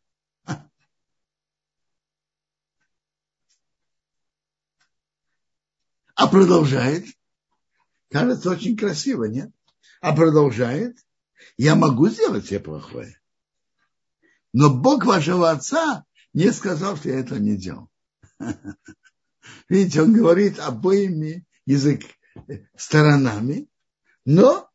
А 6.19 6.27
продолжает. 6.27 7.05
Кажется, 8.09 8.49
очень 8.49 8.75
красиво, 8.75 9.23
нет? 9.23 9.51
А 10.01 10.13
продолжает. 10.13 10.97
Я 11.55 11.75
могу 11.75 12.09
сделать 12.09 12.49
тебе 12.49 12.59
плохое. 12.59 13.17
Но 14.51 14.69
Бог 14.69 15.05
вашего 15.05 15.49
отца 15.49 16.03
не 16.33 16.51
сказал, 16.51 16.97
что 16.97 17.07
я 17.07 17.21
этого 17.21 17.39
не 17.39 17.55
делал. 17.55 17.89
Видите, 19.69 20.01
он 20.01 20.11
говорит 20.11 20.59
обоими 20.59 21.45
язык 21.65 22.01
сторонами, 22.75 23.69
но 24.25 24.69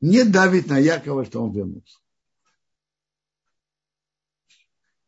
не 0.00 0.22
давит 0.22 0.68
на 0.68 0.78
Якова, 0.78 1.24
что 1.24 1.42
он 1.42 1.52
вернулся. 1.52 1.98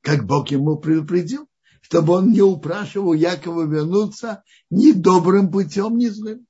Как 0.01 0.27
Бог 0.27 0.51
ему 0.51 0.77
предупредил 0.77 1.48
чтобы 1.83 2.15
он 2.15 2.33
не 2.33 2.43
упрашивал 2.43 3.13
Якова 3.13 3.65
вернуться 3.65 4.43
ни 4.71 4.93
добрым 4.93 5.51
путем, 5.51 5.97
ни 5.99 6.09
злым. 6.09 6.47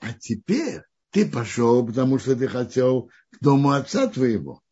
А 0.00 0.12
теперь 0.14 0.82
ты 1.10 1.30
пошел, 1.30 1.86
потому 1.86 2.18
что 2.18 2.34
ты 2.34 2.48
хотел 2.48 3.10
к 3.30 3.38
дому 3.40 3.70
отца 3.70 4.08
твоего. 4.08 4.62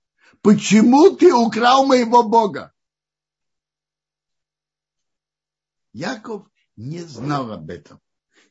Почему 0.43 1.17
ты 1.17 1.33
украл 1.33 1.87
моего 1.87 2.23
Бога? 2.23 2.73
Яков 5.93 6.49
не 6.77 7.01
знал 7.01 7.53
об 7.53 7.69
этом. 7.69 8.01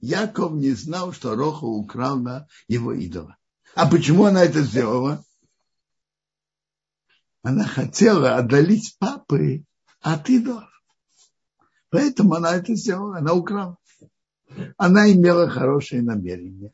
Яков 0.01 0.53
не 0.53 0.71
знал, 0.71 1.13
что 1.13 1.35
Роха 1.35 1.65
украл 1.65 2.17
на 2.17 2.47
его 2.67 2.93
идола. 2.93 3.37
А 3.75 3.89
почему 3.89 4.25
она 4.25 4.43
это 4.43 4.61
сделала? 4.61 5.23
Она 7.41 7.65
хотела 7.65 8.35
отдалить 8.35 8.95
папы 8.99 9.63
от 10.01 10.29
идолов. 10.29 10.69
Поэтому 11.89 12.35
она 12.35 12.55
это 12.55 12.75
сделала, 12.75 13.17
она 13.17 13.33
украла. 13.33 13.77
Она 14.77 15.11
имела 15.11 15.49
хорошие 15.49 16.01
намерения. 16.01 16.71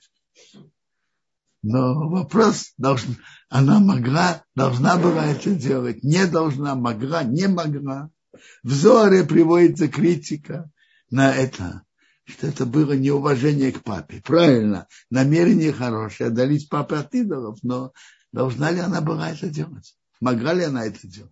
Но 1.61 2.09
вопрос, 2.09 2.73
должен, 2.77 3.17
она 3.49 3.79
могла, 3.79 4.43
должна 4.55 4.97
была 4.97 5.25
это 5.25 5.49
делать, 5.51 6.03
не 6.03 6.27
должна, 6.27 6.75
могла, 6.75 7.23
не 7.23 7.47
могла. 7.47 8.11
В 8.61 8.71
Зоре 8.71 9.23
приводится 9.23 9.87
критика 9.87 10.69
на 11.09 11.33
это, 11.33 11.81
что 12.25 12.47
это 12.47 12.65
было 12.65 12.93
неуважение 12.93 13.71
к 13.71 13.81
папе. 13.81 14.21
Правильно, 14.23 14.87
намерение 15.09 15.73
хорошее, 15.73 16.27
отдалить 16.27 16.69
папы 16.69 16.97
от 16.97 17.15
идолов, 17.15 17.57
но 17.63 17.93
должна 18.31 18.69
ли 18.69 18.79
она 18.79 19.01
была 19.01 19.31
это 19.31 19.47
делать? 19.49 19.95
Могла 20.19 20.53
ли 20.53 20.63
она 20.63 20.85
это 20.85 21.07
делать? 21.07 21.31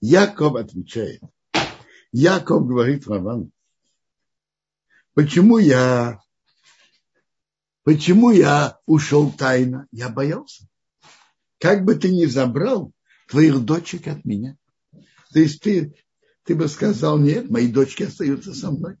Яков 0.00 0.56
отвечает. 0.56 1.22
Яков 2.12 2.66
говорит 2.66 3.06
Равану, 3.06 3.50
почему 5.14 5.58
я, 5.58 6.20
почему 7.84 8.30
я 8.30 8.80
ушел 8.86 9.30
тайно? 9.30 9.86
Я 9.92 10.08
боялся. 10.08 10.66
Как 11.58 11.84
бы 11.84 11.94
ты 11.94 12.10
ни 12.10 12.24
забрал 12.24 12.92
твоих 13.28 13.60
дочек 13.60 14.08
от 14.08 14.24
меня. 14.24 14.56
То 15.32 15.38
есть 15.38 15.62
ты, 15.62 15.94
ты 16.44 16.54
бы 16.54 16.66
сказал, 16.68 17.18
нет, 17.18 17.50
мои 17.50 17.70
дочки 17.70 18.04
остаются 18.04 18.54
со 18.54 18.70
мной. 18.70 18.96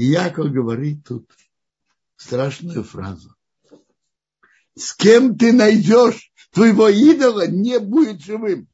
И 0.00 0.04
Яков 0.04 0.50
говорит 0.50 1.04
тут 1.04 1.30
страшную 2.16 2.84
фразу. 2.84 3.36
С 4.74 4.94
кем 4.94 5.36
ты 5.36 5.52
найдешь 5.52 6.32
твоего 6.52 6.88
идола, 6.88 7.46
не 7.46 7.78
будет 7.78 8.22
живым. 8.22 8.66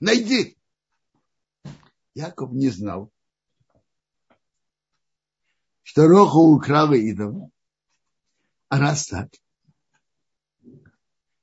Найди. 0.00 0.58
Яков 2.12 2.52
не 2.52 2.68
знал, 2.68 3.10
что 5.84 6.06
Роха 6.06 6.36
украла 6.36 6.92
идола. 6.92 7.48
А 8.68 8.78
раз 8.78 9.06
так, 9.06 9.30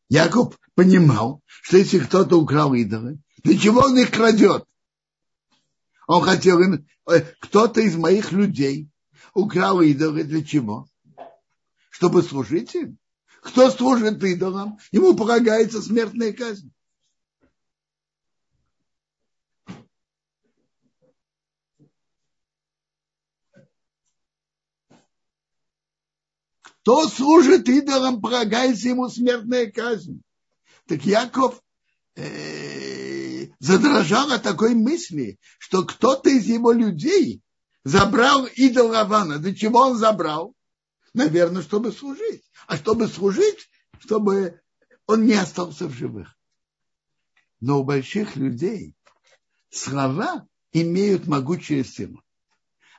Яков 0.08 0.60
понимал, 0.76 1.41
что 1.47 1.78
если 1.78 1.97
кто-то 1.97 2.39
украл 2.39 2.76
идолы, 2.76 3.17
для 3.38 3.58
чего 3.58 3.80
он 3.80 3.97
их 3.97 4.12
крадет? 4.12 4.67
Он 6.07 6.23
хотел, 6.23 6.59
э, 6.61 7.21
кто-то 7.39 7.81
из 7.81 7.95
моих 7.95 8.31
людей 8.31 8.89
украл 9.33 9.81
идолы 9.81 10.23
для 10.23 10.43
чего? 10.43 10.87
Чтобы 11.89 12.23
служить 12.23 12.75
им. 12.75 12.97
Кто 13.41 13.71
служит 13.71 14.23
идолам, 14.23 14.77
ему 14.91 15.15
полагается 15.15 15.81
смертная 15.81 16.31
казнь. 16.31 16.71
Кто 26.81 27.07
служит 27.07 27.69
идолам, 27.69 28.21
полагается 28.21 28.89
ему 28.89 29.07
смертная 29.07 29.71
казнь. 29.71 30.21
Так 30.87 31.03
Яков 31.05 31.61
э, 32.15 32.70
задрожал 33.62 34.32
от 34.32 34.41
такой 34.41 34.74
мысли, 34.74 35.39
что 35.60 35.84
кто-то 35.84 36.30
из 36.30 36.45
его 36.45 36.71
людей 36.71 37.43
забрал 37.84 38.47
идол 38.47 38.88
Лавана. 38.88 39.38
Для 39.38 39.54
чего 39.54 39.82
он 39.82 39.97
забрал? 39.97 40.56
Наверное, 41.13 41.62
чтобы 41.62 41.91
служить. 41.91 42.43
А 42.65 42.76
чтобы 42.76 43.08
служить, 43.08 43.69
чтобы 44.00 44.60
он 45.06 45.28
не 45.28 45.36
остался 45.36 45.86
в 45.86 45.93
живых. 45.93 46.36
Но 47.60 47.80
у 47.80 47.84
больших 47.84 48.36
людей 48.36 48.95
слова 49.69 50.47
имеют 50.74 51.28
могучую 51.28 51.86
силу. 51.86 52.24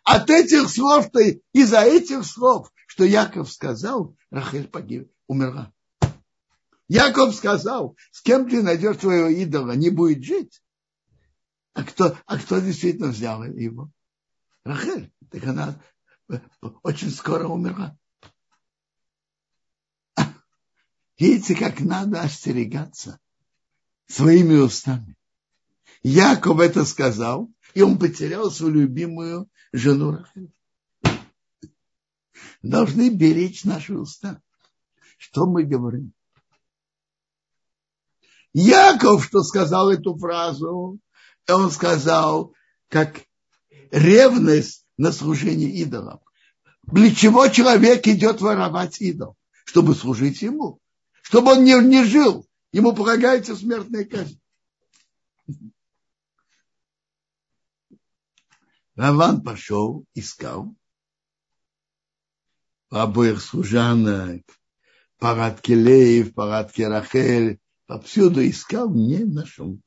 От 0.04 0.30
этих 0.30 0.68
слов-то, 0.68 1.20
из-за 1.52 1.80
этих 1.80 2.24
слов, 2.24 2.72
что 2.86 3.02
Яков 3.04 3.50
сказал, 3.52 4.16
Рахель 4.30 4.68
погиб, 4.68 5.10
умерла. 5.26 5.72
Яков 6.92 7.34
сказал, 7.34 7.96
с 8.10 8.20
кем 8.20 8.50
ты 8.50 8.62
найдешь 8.62 8.98
своего 8.98 9.28
идола, 9.28 9.72
не 9.72 9.88
будет 9.88 10.22
жить. 10.22 10.62
А 11.72 11.84
кто, 11.84 12.18
а 12.26 12.38
кто 12.38 12.58
действительно 12.58 13.08
взял 13.08 13.42
его? 13.44 13.90
Рахель, 14.62 15.10
так 15.30 15.42
она 15.44 15.82
очень 16.82 17.08
скоро 17.08 17.48
умерла. 17.48 17.96
Видите, 21.18 21.54
как 21.54 21.80
надо 21.80 22.20
остерегаться 22.20 23.18
своими 24.06 24.56
устами. 24.56 25.16
Яков 26.02 26.60
это 26.60 26.84
сказал, 26.84 27.50
и 27.72 27.80
он 27.80 27.98
потерял 27.98 28.50
свою 28.50 28.82
любимую 28.82 29.48
жену 29.72 30.10
Рахель. 30.10 30.52
Должны 32.60 33.08
беречь 33.08 33.64
наши 33.64 33.96
уста. 33.96 34.42
Что 35.16 35.46
мы 35.46 35.62
говорим? 35.62 36.12
Яков, 38.54 39.24
что 39.24 39.42
сказал 39.42 39.90
эту 39.90 40.16
фразу, 40.16 40.98
он 41.48 41.70
сказал, 41.70 42.54
как 42.88 43.22
ревность 43.90 44.86
на 44.96 45.12
служение 45.12 45.70
идолам. 45.70 46.20
Для 46.82 47.14
чего 47.14 47.48
человек 47.48 48.06
идет 48.06 48.40
воровать 48.40 49.00
идол? 49.00 49.36
Чтобы 49.64 49.94
служить 49.94 50.42
ему. 50.42 50.80
Чтобы 51.22 51.52
он 51.52 51.64
не, 51.64 51.74
не 51.80 52.04
жил. 52.04 52.46
Ему 52.72 52.94
полагается 52.94 53.56
смертная 53.56 54.04
казнь. 54.04 54.40
Раван 58.94 59.42
пошел, 59.42 60.04
искал 60.14 60.74
обоих 62.92 63.40
служанок, 63.40 64.42
парад 65.18 65.60
Келеев, 65.62 66.34
парад 66.34 66.72
Керахель, 66.72 67.58
повсюду 67.92 68.48
искал, 68.48 68.90
не 68.90 69.18
нашел. 69.18 69.78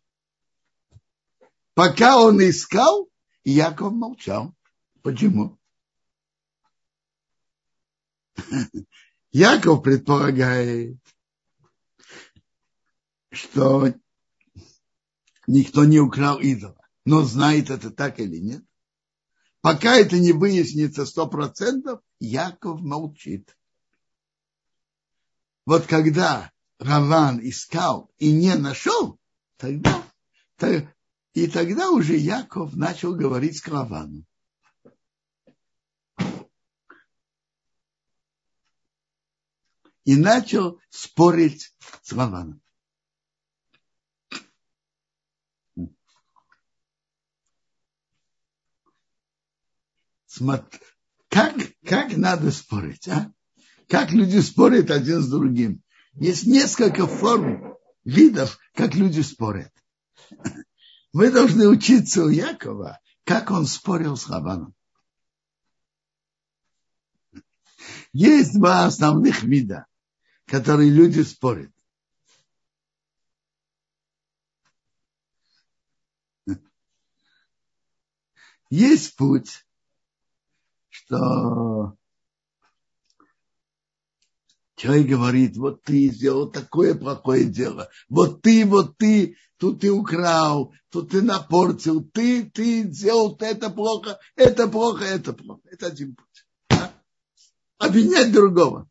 Пока 1.73 2.19
он 2.21 2.39
искал, 2.39 3.09
Яков 3.43 3.93
молчал. 3.93 4.55
Почему? 5.01 5.59
Яков 9.31 9.83
предполагает, 9.83 10.99
что 13.31 13.93
никто 15.47 15.83
не 15.85 15.99
украл 15.99 16.39
идола. 16.39 16.77
Но 17.05 17.23
знает 17.23 17.71
это 17.71 17.89
так 17.89 18.19
или 18.19 18.37
нет. 18.37 18.63
Пока 19.61 19.95
это 19.95 20.19
не 20.19 20.31
выяснится 20.31 21.05
сто 21.07 21.27
процентов, 21.27 22.01
Яков 22.19 22.81
молчит. 22.81 23.57
Вот 25.65 25.87
когда 25.87 26.51
Раван 26.79 27.39
искал 27.41 28.11
и 28.17 28.31
не 28.31 28.55
нашел, 28.55 29.19
тогда, 29.57 30.03
и 31.33 31.47
тогда 31.47 31.89
уже 31.89 32.15
Яков 32.15 32.75
начал 32.75 33.15
говорить 33.15 33.57
с 33.57 33.67
Раваном. 33.67 34.25
И 40.03 40.15
начал 40.15 40.79
спорить 40.89 41.75
с. 42.03 42.13
Смотри, 50.27 50.79
как, 51.29 51.55
как 51.85 52.17
надо 52.17 52.51
спорить, 52.51 53.07
а? 53.07 53.31
Как 53.87 54.11
люди 54.11 54.39
спорят 54.39 54.91
один 54.91 55.21
с 55.21 55.29
другим. 55.29 55.84
Есть 56.15 56.45
несколько 56.45 57.07
форм, 57.07 57.77
видов, 58.05 58.57
как 58.73 58.95
люди 58.95 59.21
спорят. 59.21 59.73
Мы 61.11 61.31
должны 61.31 61.67
учиться 61.67 62.23
у 62.23 62.29
Якова, 62.29 62.99
как 63.23 63.51
он 63.51 63.65
спорил 63.65 64.15
с 64.15 64.27
Лаваном. 64.27 64.73
Есть 68.13 68.57
два 68.57 68.85
основных 68.85 69.43
вида, 69.43 69.87
которые 70.45 70.89
люди 70.89 71.21
спорят. 71.21 71.71
Есть 78.69 79.15
путь, 79.15 79.65
что 80.89 81.97
человек 84.75 85.07
говорит, 85.07 85.57
вот 85.57 85.83
ты 85.83 86.09
сделал 86.09 86.49
такое 86.49 86.95
плохое 86.95 87.45
дело, 87.45 87.89
вот 88.09 88.41
ты, 88.41 88.65
вот 88.65 88.97
ты, 88.97 89.37
тут 89.57 89.81
ты 89.81 89.91
украл, 89.91 90.73
тут 90.89 91.11
ты 91.11 91.21
напортил, 91.21 92.03
ты, 92.03 92.49
ты 92.49 92.83
сделал 92.91 93.37
это 93.39 93.69
плохо, 93.69 94.19
это 94.35 94.67
плохо, 94.67 95.05
это 95.05 95.33
плохо. 95.33 95.61
Это 95.65 95.87
один 95.87 96.15
путь. 96.15 96.47
Да? 96.69 96.91
Обвинять 97.77 98.31
другого 98.31 98.89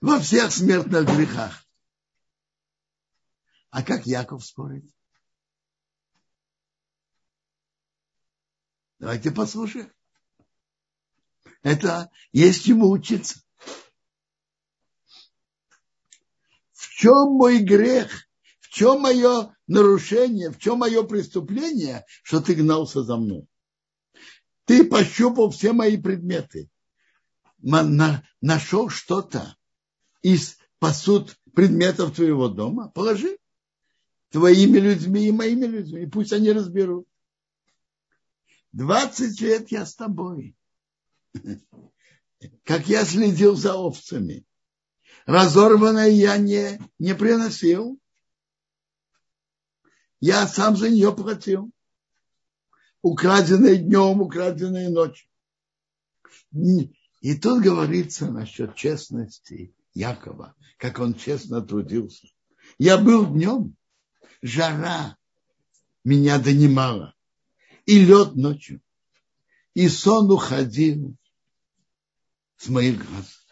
во 0.00 0.20
всех 0.20 0.52
смертных 0.52 1.06
грехах. 1.06 1.64
А 3.70 3.82
как 3.82 4.06
Яков 4.06 4.44
спорит? 4.44 4.84
Давайте 8.98 9.30
послушаем. 9.30 9.92
Это 11.62 12.10
есть 12.32 12.66
ему 12.66 12.90
учиться. 12.90 13.43
Чем 17.04 17.32
мой 17.32 17.58
грех? 17.58 18.26
В 18.60 18.70
чем 18.70 19.02
мое 19.02 19.54
нарушение? 19.66 20.50
В 20.50 20.58
чем 20.58 20.78
мое 20.78 21.02
преступление, 21.02 22.06
что 22.22 22.40
ты 22.40 22.54
гнался 22.54 23.02
за 23.02 23.16
мной? 23.16 23.46
Ты 24.64 24.84
пощупал 24.84 25.50
все 25.50 25.74
мои 25.74 25.98
предметы. 25.98 26.70
Нашел 28.40 28.88
что-то 28.88 29.54
из 30.22 30.56
посуд 30.78 31.36
предметов 31.54 32.16
твоего 32.16 32.48
дома? 32.48 32.88
Положи 32.88 33.36
твоими 34.30 34.78
людьми 34.78 35.28
и 35.28 35.32
моими 35.32 35.66
людьми. 35.66 36.02
И 36.04 36.06
пусть 36.06 36.32
они 36.32 36.52
разберут. 36.52 37.06
Двадцать 38.72 39.42
лет 39.42 39.70
я 39.70 39.84
с 39.84 39.94
тобой 39.94 40.56
как 42.64 42.88
я 42.88 43.04
следил 43.04 43.56
за 43.56 43.74
овцами. 43.74 44.44
Разорванное 45.26 46.08
я 46.10 46.36
не, 46.36 46.78
не 46.98 47.14
приносил. 47.14 47.98
Я 50.20 50.46
сам 50.46 50.76
за 50.76 50.90
нее 50.90 51.14
платил. 51.14 51.70
Украденные 53.02 53.76
днем, 53.76 54.20
украденные 54.20 54.88
ночью. 54.90 55.28
И 56.52 57.38
тут 57.38 57.62
говорится 57.62 58.30
насчет 58.30 58.74
честности 58.74 59.74
Якова, 59.94 60.54
как 60.78 60.98
он 60.98 61.14
честно 61.14 61.62
трудился. 61.62 62.26
Я 62.78 62.98
был 62.98 63.26
днем, 63.26 63.76
жара 64.42 65.16
меня 66.02 66.38
донимала, 66.38 67.14
и 67.86 68.04
лед 68.04 68.34
ночью, 68.34 68.80
и 69.74 69.88
сон 69.88 70.30
уходил, 70.30 71.16
с 72.56 72.68
моих 72.68 73.04
глаз. 73.06 73.43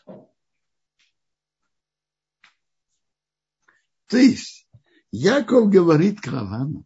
То 4.13 4.19
есть 4.19 4.69
Яков 5.11 5.71
говорит 5.71 6.21
к 6.21 6.27
Равану, 6.27 6.85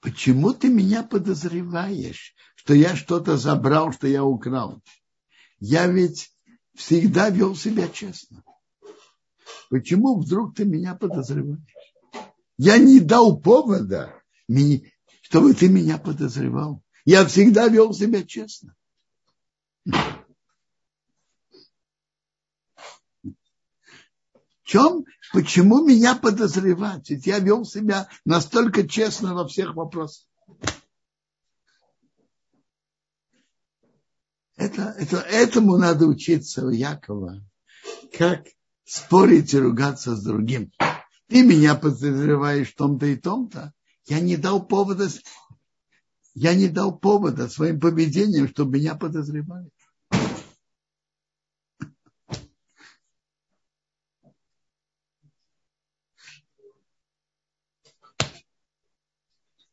почему 0.00 0.52
ты 0.52 0.68
меня 0.68 1.02
подозреваешь, 1.02 2.34
что 2.54 2.74
я 2.74 2.94
что-то 2.94 3.38
забрал, 3.38 3.94
что 3.94 4.06
я 4.06 4.22
украл? 4.22 4.82
Я 5.58 5.86
ведь 5.86 6.30
всегда 6.74 7.30
вел 7.30 7.56
себя 7.56 7.88
честно. 7.88 8.44
Почему 9.70 10.20
вдруг 10.20 10.54
ты 10.54 10.66
меня 10.66 10.94
подозреваешь? 10.94 11.64
Я 12.58 12.76
не 12.76 13.00
дал 13.00 13.40
повода, 13.40 14.22
чтобы 15.22 15.54
ты 15.54 15.70
меня 15.70 15.96
подозревал. 15.96 16.82
Я 17.06 17.24
всегда 17.24 17.68
вел 17.68 17.94
себя 17.94 18.22
честно. 18.22 18.76
Чем, 24.70 25.04
почему 25.32 25.84
меня 25.84 26.14
подозревать? 26.14 27.10
Ведь 27.10 27.26
я 27.26 27.40
вел 27.40 27.64
себя 27.64 28.08
настолько 28.24 28.86
честно 28.86 29.34
во 29.34 29.48
всех 29.48 29.74
вопросах. 29.74 30.28
Это, 34.54 34.94
это, 34.96 35.16
этому 35.16 35.76
надо 35.76 36.06
учиться 36.06 36.64
у 36.64 36.70
Якова. 36.70 37.44
Как 38.16 38.46
спорить 38.84 39.54
и 39.54 39.58
ругаться 39.58 40.14
с 40.14 40.22
другим. 40.22 40.70
Ты 41.26 41.42
меня 41.44 41.74
подозреваешь 41.74 42.72
в 42.72 42.76
том-то 42.76 43.06
и 43.06 43.16
том-то. 43.16 43.72
Я 44.06 44.20
не 44.20 44.36
дал 44.36 44.64
повода, 44.64 45.08
я 46.34 46.54
не 46.54 46.68
дал 46.68 46.96
повода 46.96 47.48
своим 47.48 47.80
поведением, 47.80 48.46
чтобы 48.46 48.78
меня 48.78 48.94
подозревали. 48.94 49.70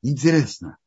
Интересно. 0.07 0.77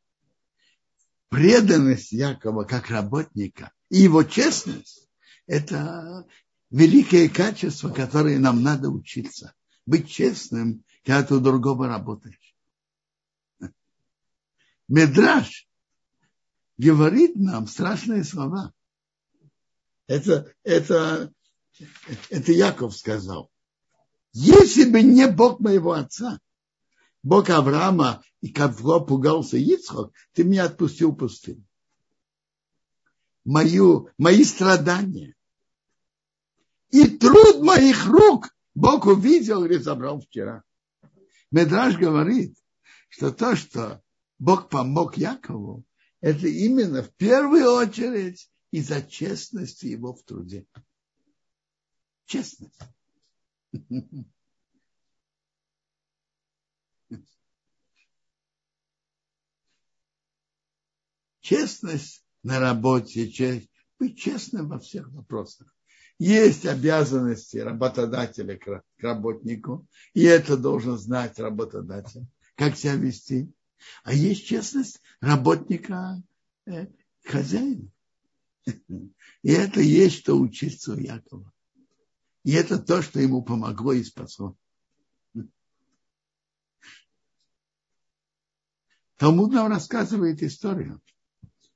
преданность 1.29 2.11
Якова 2.11 2.63
как 2.63 2.89
работника 2.89 3.71
и 3.89 3.99
его 3.99 4.23
честность– 4.23 5.07
это 5.45 6.27
великое 6.71 7.29
качество, 7.29 7.89
которое 7.91 8.39
нам 8.39 8.63
надо 8.63 8.89
учиться. 8.89 9.53
Быть 9.85 10.09
честным, 10.09 10.83
когда 11.05 11.21
ты 11.21 11.35
у 11.35 11.39
другого 11.39 11.87
работаешь. 11.87 12.55
Медраж 14.87 15.69
говорит 16.79 17.35
нам 17.35 17.67
страшные 17.67 18.23
слова. 18.23 18.73
Это, 20.07 20.51
это, 20.63 21.31
это 22.31 22.51
Яков 22.51 22.97
сказал. 22.97 23.51
Если 24.33 24.89
бы 24.89 25.03
не 25.03 25.27
Бог 25.27 25.59
моего 25.59 25.91
отца, 25.91 26.39
Бог 27.23 27.49
Авраама, 27.49 28.23
и 28.41 28.49
кого 28.49 29.01
пугался 29.01 29.57
Ицхок, 29.57 30.13
ты 30.33 30.43
меня 30.43 30.65
отпустил 30.65 31.11
в 31.11 31.17
пустыню. 31.17 31.63
Мою, 33.43 34.09
мои 34.17 34.43
страдания 34.43 35.35
и 36.91 37.07
труд 37.07 37.61
моих 37.61 38.05
рук 38.05 38.55
Бог 38.75 39.05
увидел 39.05 39.65
и 39.65 39.77
забрал 39.77 40.21
вчера. 40.21 40.63
Медраж 41.51 41.97
говорит, 41.97 42.57
что 43.09 43.31
то, 43.31 43.55
что 43.55 44.01
Бог 44.39 44.69
помог 44.69 45.17
Якову, 45.17 45.83
это 46.21 46.47
именно 46.47 47.03
в 47.03 47.13
первую 47.15 47.71
очередь 47.73 48.49
из-за 48.71 49.01
честности 49.01 49.87
его 49.87 50.13
в 50.13 50.23
труде. 50.23 50.65
Честность. 52.25 52.79
Честность 61.51 62.23
на 62.43 62.61
работе, 62.61 63.29
честь, 63.29 63.69
быть 63.99 64.17
честным 64.17 64.69
во 64.69 64.79
всех 64.79 65.11
вопросах. 65.11 65.67
Есть 66.17 66.65
обязанности 66.65 67.57
работодателя 67.57 68.57
к 68.57 68.81
работнику, 68.99 69.85
и 70.13 70.23
это 70.23 70.55
должен 70.55 70.97
знать 70.97 71.39
работодатель, 71.39 72.25
как 72.55 72.77
себя 72.77 72.95
вести. 72.95 73.51
А 74.05 74.13
есть 74.13 74.45
честность 74.45 75.01
работника 75.19 76.23
э, 76.67 76.87
хозяина. 77.25 77.91
И 78.65 79.51
это 79.51 79.81
есть 79.81 80.19
что 80.19 80.35
учиться 80.39 80.93
у 80.93 80.97
Якова. 80.97 81.51
И 82.45 82.53
это 82.53 82.79
то, 82.79 83.01
что 83.01 83.19
ему 83.19 83.43
помогло 83.43 83.91
и 83.91 84.05
спасло. 84.05 84.55
Талмуд 89.17 89.51
нам 89.51 89.67
рассказывает 89.67 90.41
историю. 90.41 91.01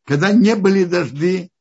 Когда 0.05 0.31
не 0.31 0.55
были 0.55 0.85
дожди, 0.85 1.51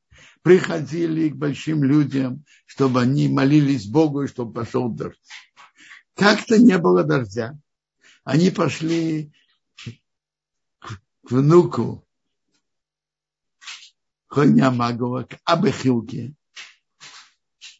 приходили 0.42 1.30
к 1.30 1.36
большим 1.36 1.82
людям, 1.82 2.45
чтобы 2.66 3.01
они 3.01 3.28
молились 3.28 3.86
Богу 3.86 4.22
и 4.22 4.28
чтобы 4.28 4.53
пошел 4.53 4.90
дождь. 4.90 5.18
Как-то 6.14 6.59
не 6.59 6.78
было 6.78 7.03
дождя. 7.03 7.59
Они 8.22 8.51
пошли 8.51 9.32
к 10.78 11.01
внуку 11.22 12.07
Хойня 14.26 14.70
Магова, 14.70 15.24
к 15.24 15.38
Абахилке. 15.45 16.34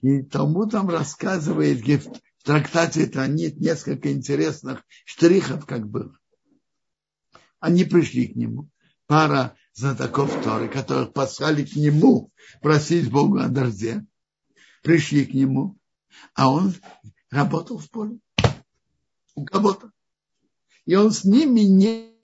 И 0.01 0.23
тому 0.23 0.67
там 0.67 0.89
рассказывает, 0.89 1.81
в 1.83 2.45
трактате 2.45 3.05
это 3.05 3.27
нет 3.27 3.59
несколько 3.59 4.11
интересных 4.13 4.83
штрихов, 5.05 5.67
как 5.67 5.89
было. 5.89 6.19
Они 7.61 7.85
пришли 7.85 8.29
к 8.29 8.37
нему. 8.37 8.71
Пара 9.07 9.57
знатоков 9.75 10.43
Торы, 10.43 10.69
которых 10.69 11.13
послали 11.13 11.65
к 11.65 11.77
нему 11.77 12.33
просить 12.63 13.11
Бога 13.11 13.45
о 13.45 13.49
дожде, 13.49 14.07
пришли 14.83 15.27
к 15.27 15.35
нему, 15.35 15.77
а 16.35 16.51
он 16.51 16.75
работал 17.31 17.79
в 17.79 17.91
поле 17.91 18.19
у 19.35 19.45
кого-то. 19.45 19.91
И 20.87 20.95
он 20.95 21.11
с 21.11 21.25
ними 21.25 21.61
не... 21.61 22.15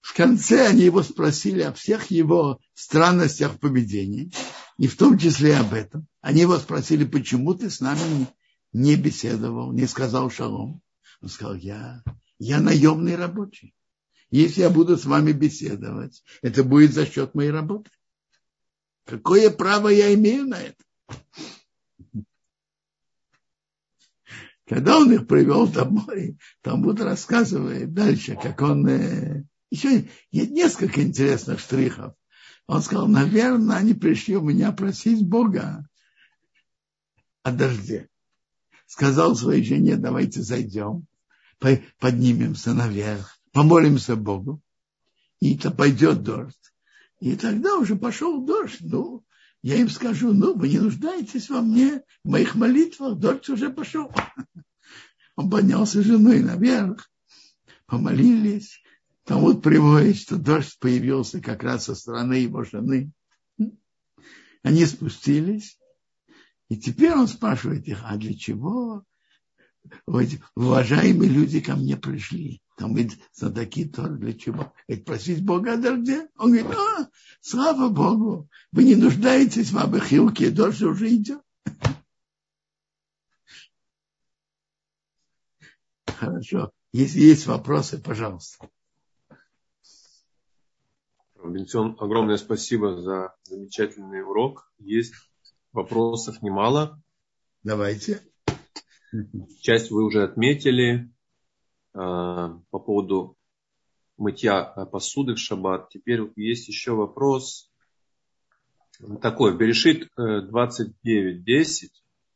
В 0.00 0.14
конце 0.14 0.66
они 0.66 0.82
его 0.82 1.02
спросили 1.02 1.62
о 1.62 1.72
всех 1.72 2.10
его 2.10 2.60
странностях 2.74 3.54
в 3.54 3.58
поведении, 3.58 4.30
и 4.76 4.86
в 4.86 4.96
том 4.96 5.18
числе 5.18 5.56
об 5.56 5.72
этом. 5.72 6.06
Они 6.20 6.42
его 6.42 6.58
спросили, 6.58 7.04
почему 7.04 7.54
ты 7.54 7.70
с 7.70 7.80
нами 7.80 8.26
не 8.72 8.96
беседовал, 8.96 9.72
не 9.72 9.86
сказал 9.86 10.30
шалом. 10.30 10.82
Он 11.20 11.28
сказал, 11.28 11.54
я, 11.54 12.02
я 12.38 12.60
наемный 12.60 13.16
рабочий. 13.16 13.74
Если 14.32 14.62
я 14.62 14.70
буду 14.70 14.96
с 14.96 15.04
вами 15.04 15.32
беседовать, 15.32 16.24
это 16.40 16.64
будет 16.64 16.94
за 16.94 17.04
счет 17.04 17.34
моей 17.34 17.50
работы. 17.50 17.90
Какое 19.04 19.50
право 19.50 19.88
я 19.88 20.14
имею 20.14 20.46
на 20.46 20.58
это? 20.58 20.82
Когда 24.66 24.96
он 24.96 25.12
их 25.12 25.26
привел 25.26 25.66
домой, 25.66 26.38
Талмуд 26.62 26.98
рассказывает 27.02 27.92
дальше, 27.92 28.38
как 28.42 28.62
он... 28.62 28.88
Э, 28.88 29.44
еще 29.70 30.08
есть 30.30 30.50
несколько 30.50 31.02
интересных 31.02 31.60
штрихов. 31.60 32.14
Он 32.66 32.80
сказал, 32.80 33.08
наверное, 33.08 33.76
они 33.76 33.92
пришли 33.92 34.36
у 34.36 34.42
меня 34.42 34.72
просить 34.72 35.26
Бога 35.26 35.86
о 37.42 37.52
дожде. 37.52 38.08
Сказал 38.86 39.36
своей 39.36 39.62
жене, 39.62 39.96
давайте 39.96 40.40
зайдем, 40.40 41.06
поднимемся 41.98 42.72
наверх 42.72 43.41
помолимся 43.52 44.16
Богу, 44.16 44.60
и 45.40 45.56
то 45.56 45.70
пойдет 45.70 46.22
дождь. 46.22 46.72
И 47.20 47.36
тогда 47.36 47.76
уже 47.76 47.96
пошел 47.96 48.44
дождь. 48.44 48.78
Ну, 48.80 49.24
я 49.62 49.76
им 49.76 49.88
скажу, 49.88 50.32
ну, 50.32 50.54
вы 50.54 50.68
не 50.68 50.78
нуждаетесь 50.78 51.48
во 51.50 51.62
мне, 51.62 52.02
в 52.24 52.30
моих 52.30 52.54
молитвах, 52.54 53.18
дождь 53.18 53.48
уже 53.48 53.70
пошел. 53.70 54.12
Он 55.36 55.50
поднялся 55.50 56.02
с 56.02 56.06
женой 56.06 56.40
наверх, 56.40 57.10
помолились. 57.86 58.82
Там 59.24 59.40
вот 59.40 59.62
приводит, 59.62 60.16
что 60.16 60.36
дождь 60.36 60.78
появился 60.80 61.40
как 61.40 61.62
раз 61.62 61.84
со 61.84 61.94
стороны 61.94 62.34
его 62.34 62.64
жены. 62.64 63.12
Они 64.62 64.84
спустились, 64.84 65.78
и 66.68 66.76
теперь 66.76 67.12
он 67.12 67.26
спрашивает 67.26 67.86
их, 67.88 68.00
а 68.04 68.16
для 68.16 68.34
чего 68.34 69.04
уважаемые 70.54 71.30
люди 71.30 71.60
ко 71.60 71.76
мне 71.76 71.96
пришли? 71.96 72.62
Там 72.76 72.94
ведь 72.94 73.18
знатоки 73.32 73.84
тоже 73.84 74.16
для 74.16 74.32
чего? 74.32 74.72
Ведь 74.88 75.04
просить 75.04 75.44
Бога 75.44 75.74
о 75.74 75.76
дожде. 75.76 76.28
Он 76.36 76.52
говорит, 76.52 76.76
а, 76.76 77.08
слава 77.40 77.88
Богу, 77.88 78.48
вы 78.72 78.84
не 78.84 78.96
нуждаетесь 78.96 79.70
в 79.70 79.78
Абахилке, 79.78 80.50
дождь 80.50 80.82
уже 80.82 81.14
идет. 81.14 81.40
Хорошо. 86.06 86.72
Если 86.92 87.20
есть 87.20 87.46
вопросы, 87.46 87.98
пожалуйста. 87.98 88.68
Бенцион, 91.44 91.96
огромное 91.98 92.36
спасибо 92.36 93.00
за 93.00 93.34
замечательный 93.44 94.22
урок. 94.22 94.70
Есть 94.78 95.14
вопросов 95.72 96.40
немало. 96.42 97.02
Давайте. 97.62 98.22
Часть 99.60 99.90
вы 99.90 100.04
уже 100.04 100.22
отметили. 100.24 101.10
Э, 101.94 102.58
по 102.70 102.78
поводу 102.78 103.36
мытья 104.16 104.72
э, 104.76 104.86
посуды 104.86 105.34
в 105.34 105.38
шаббат. 105.38 105.90
Теперь 105.90 106.22
есть 106.36 106.68
еще 106.68 106.92
вопрос 106.92 107.70
такой. 109.20 109.56
Берешит 109.56 110.08
29.10 110.16 111.88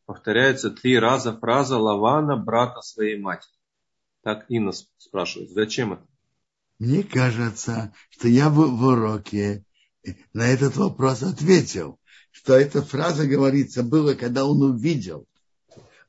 повторяется 0.06 0.70
три 0.70 0.98
раза 0.98 1.36
фраза 1.36 1.76
Лавана, 1.78 2.36
брата 2.36 2.80
своей 2.80 3.18
матери. 3.18 3.52
Так 4.22 4.46
Инна 4.48 4.72
спрашивает, 4.98 5.50
зачем 5.50 5.94
это? 5.94 6.06
Мне 6.78 7.02
кажется, 7.02 7.92
что 8.10 8.28
я 8.28 8.48
в, 8.48 8.54
в 8.54 8.84
уроке 8.84 9.64
на 10.32 10.46
этот 10.46 10.76
вопрос 10.76 11.22
ответил, 11.22 11.98
что 12.30 12.54
эта 12.54 12.82
фраза 12.82 13.26
говорится 13.26 13.82
было, 13.82 14.14
когда 14.14 14.44
он 14.44 14.62
увидел, 14.62 15.26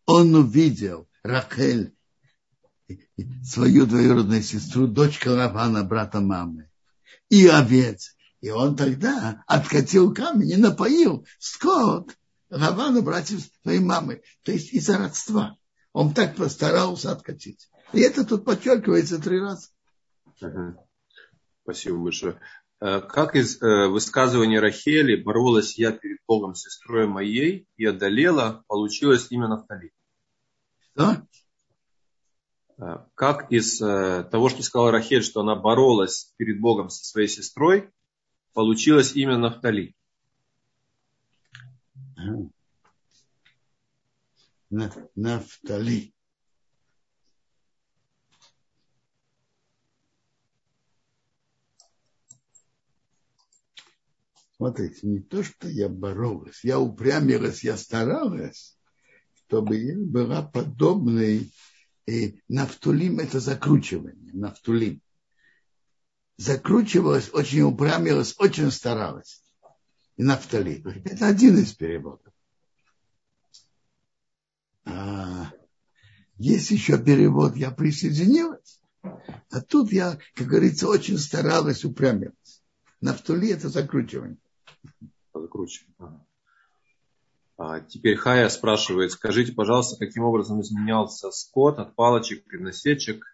он 0.08 0.34
увидел 0.34 1.08
Рахель 1.22 1.94
свою 3.44 3.86
двоюродную 3.86 4.42
сестру, 4.42 4.88
дочка 4.88 5.28
Лавана, 5.28 5.84
брата 5.84 6.22
мамы, 6.22 6.72
и 7.30 7.46
овец. 7.48 8.16
И 8.40 8.50
он 8.50 8.76
тогда 8.76 9.44
откатил 9.48 10.14
камень 10.14 10.52
и 10.52 10.56
напоил 10.56 11.28
скот 11.40 12.16
Лавану, 12.50 13.02
братьев 13.02 13.42
своей 13.62 13.80
мамы. 13.80 14.24
То 14.44 14.52
есть 14.54 14.74
из-за 14.74 14.98
родства. 14.98 15.58
Он 15.92 16.14
так 16.14 16.36
постарался 16.36 17.12
откатить. 17.12 17.70
И 17.92 18.00
это 18.00 18.24
тут 18.24 18.46
подчеркивается 18.46 19.20
три 19.20 19.40
раза. 19.40 19.68
Спасибо 21.64 21.98
большое. 21.98 22.40
Э, 22.80 23.02
как 23.02 23.36
из 23.36 23.62
э, 23.62 23.88
высказывания 23.88 24.60
Рахели 24.60 25.16
боролась 25.16 25.78
я 25.80 25.92
перед 25.92 26.20
Богом 26.28 26.54
сестрой 26.54 27.08
моей 27.08 27.68
и 27.76 27.86
одолела, 27.86 28.64
получилось 28.68 29.28
именно 29.32 29.58
в 29.58 29.66
Талит. 29.66 29.94
Что? 30.94 31.28
Э, 32.78 32.98
как 33.16 33.52
из 33.52 33.80
того, 33.80 34.50
что 34.50 34.62
сказала 34.62 34.92
Рахель, 34.92 35.24
что 35.24 35.42
она 35.42 35.56
боролась 35.56 36.34
перед 36.38 36.60
Богом 36.60 36.90
со 36.90 37.04
своей 37.04 37.28
сестрой, 37.28 37.90
получилось 38.54 39.16
имя 39.16 39.38
Нафтали? 39.38 39.96
Нафтали. 44.70 46.14
Смотрите, 54.58 55.06
не 55.06 55.20
то, 55.20 55.44
что 55.44 55.70
я 55.70 55.88
боролась, 55.88 56.64
я 56.64 56.80
упрямилась, 56.80 57.64
я 57.64 57.78
старалась, 57.78 58.76
чтобы 59.36 59.78
я 59.78 59.96
была 59.96 60.42
подобной. 60.42 61.52
И 62.08 62.42
нафтулим– 62.48 63.20
это 63.20 63.40
закручивание, 63.40 64.34
нафтулим. 64.34 65.02
Закручивалась, 66.38 67.30
очень 67.34 67.62
упрямилась, 67.62 68.36
очень 68.40 68.72
старалась. 68.72 69.44
И 70.16 70.24
нафтали. 70.24 70.84
Это 71.06 71.28
один 71.28 71.60
из 71.60 71.74
переводов. 71.74 72.34
А 74.86 75.52
есть 76.38 76.72
еще 76.72 76.98
перевод, 76.98 77.56
я 77.56 77.70
присоединилась. 77.70 78.82
А 79.04 79.62
тут 79.62 79.92
я, 79.92 80.18
как 80.34 80.48
говорится, 80.48 80.88
очень 80.88 81.20
старалась, 81.20 81.86
упрямилась. 81.86 82.64
Нафтули– 83.02 83.50
это 83.52 83.70
закручивание 83.70 84.38
закручиваем. 85.34 86.26
А 87.58 87.80
теперь 87.80 88.18
Хая 88.18 88.50
спрашивает, 88.50 89.12
скажите, 89.12 89.52
пожалуйста, 89.52 89.98
каким 89.98 90.24
образом 90.24 90.62
изменялся 90.62 91.32
скот 91.32 91.80
от 91.80 91.96
палочек 91.96 92.54
и 92.54 92.58
насечек? 92.58 93.26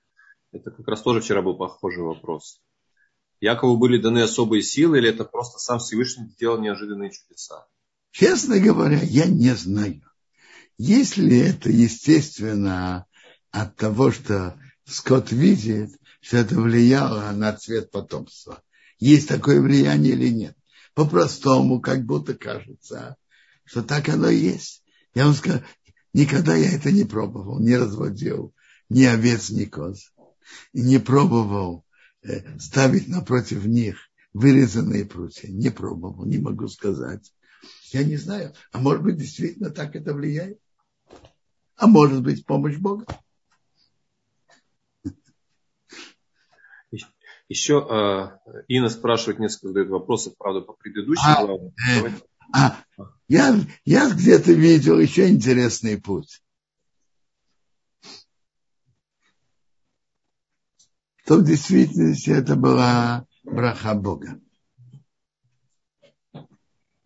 Это 0.54 0.72
как 0.72 0.88
раз 0.88 1.02
тоже 1.02 1.20
вчера 1.20 1.42
был 1.42 1.58
похожий 1.58 2.04
вопрос. 2.04 2.62
Якову 3.42 3.76
были 3.76 4.02
даны 4.02 4.20
особые 4.20 4.62
силы, 4.62 5.00
или 5.00 5.10
это 5.10 5.26
просто 5.26 5.60
сам 5.60 5.80
Всевышний 5.80 6.30
сделал 6.30 6.62
неожиданные 6.62 7.12
чудеса? 7.12 7.66
Честно 8.12 8.60
говоря, 8.60 9.00
я 9.02 9.26
не 9.26 9.54
знаю. 9.56 10.02
Если 10.78 11.40
это 11.40 11.70
естественно 11.70 13.06
от 13.52 13.76
того, 13.76 14.12
что 14.12 14.58
скот 14.86 15.32
видит, 15.32 15.92
что 16.22 16.38
это 16.38 16.56
влияло 16.56 17.32
на 17.32 17.54
цвет 17.54 17.92
потомства. 17.92 18.62
Есть 19.00 19.28
такое 19.28 19.60
влияние 19.60 20.14
или 20.14 20.30
нет? 20.30 20.58
По-простому, 20.94 21.80
как 21.80 22.06
будто 22.06 22.34
кажется, 22.34 23.18
что 23.66 23.84
так 23.84 24.10
оно 24.10 24.30
и 24.30 24.38
есть. 24.38 24.84
Я 25.16 25.26
вам 25.26 25.34
скажу, 25.34 25.62
никогда 26.14 26.56
я 26.56 26.72
это 26.72 26.92
не 26.92 27.04
пробовал, 27.04 27.60
не 27.60 27.76
разводил 27.76 28.54
ни 28.90 29.04
овец, 29.04 29.50
ни 29.50 29.66
коз. 29.66 30.14
И 30.74 30.82
не 30.82 31.00
пробовал 31.00 31.86
э, 32.22 32.60
ставить 32.60 33.08
напротив 33.08 33.66
них 33.66 33.98
вырезанные 34.34 35.06
прутья. 35.06 35.50
Не 35.50 35.70
пробовал, 35.70 36.26
не 36.26 36.38
могу 36.38 36.68
сказать. 36.68 37.34
Я 37.92 38.04
не 38.04 38.18
знаю. 38.18 38.54
А 38.72 38.80
может 38.80 39.04
быть, 39.04 39.18
действительно 39.18 39.70
так 39.70 39.96
это 39.96 40.14
влияет? 40.14 40.60
А 41.76 41.88
может 41.88 42.22
быть, 42.22 42.46
помощь 42.46 42.78
Бога? 42.78 43.06
Еще 47.54 47.86
э, 47.88 48.64
Инна 48.68 48.90
спрашивает 48.90 49.38
несколько 49.38 49.68
задает 49.68 49.90
вопросов, 49.90 50.34
правда, 50.40 50.62
по 50.62 50.74
предыдущим 50.74 51.24
а, 51.24 51.46
главам. 51.46 51.72
Э, 51.88 52.10
а, 52.52 52.84
я, 53.28 53.56
я 53.86 54.10
где-то 54.10 54.54
видел 54.54 54.98
еще 54.98 55.30
интересный 55.30 56.02
путь. 56.02 56.42
То 61.28 61.38
в 61.38 61.44
действительности 61.46 62.32
это 62.32 62.56
была 62.56 63.28
браха 63.44 63.94
Бога. 63.94 64.42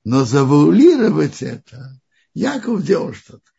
Но 0.05 0.23
завуалировать 0.23 1.41
это, 1.41 1.99
Яков 2.33 2.83
делал 2.83 3.11
что-то. 3.11 3.51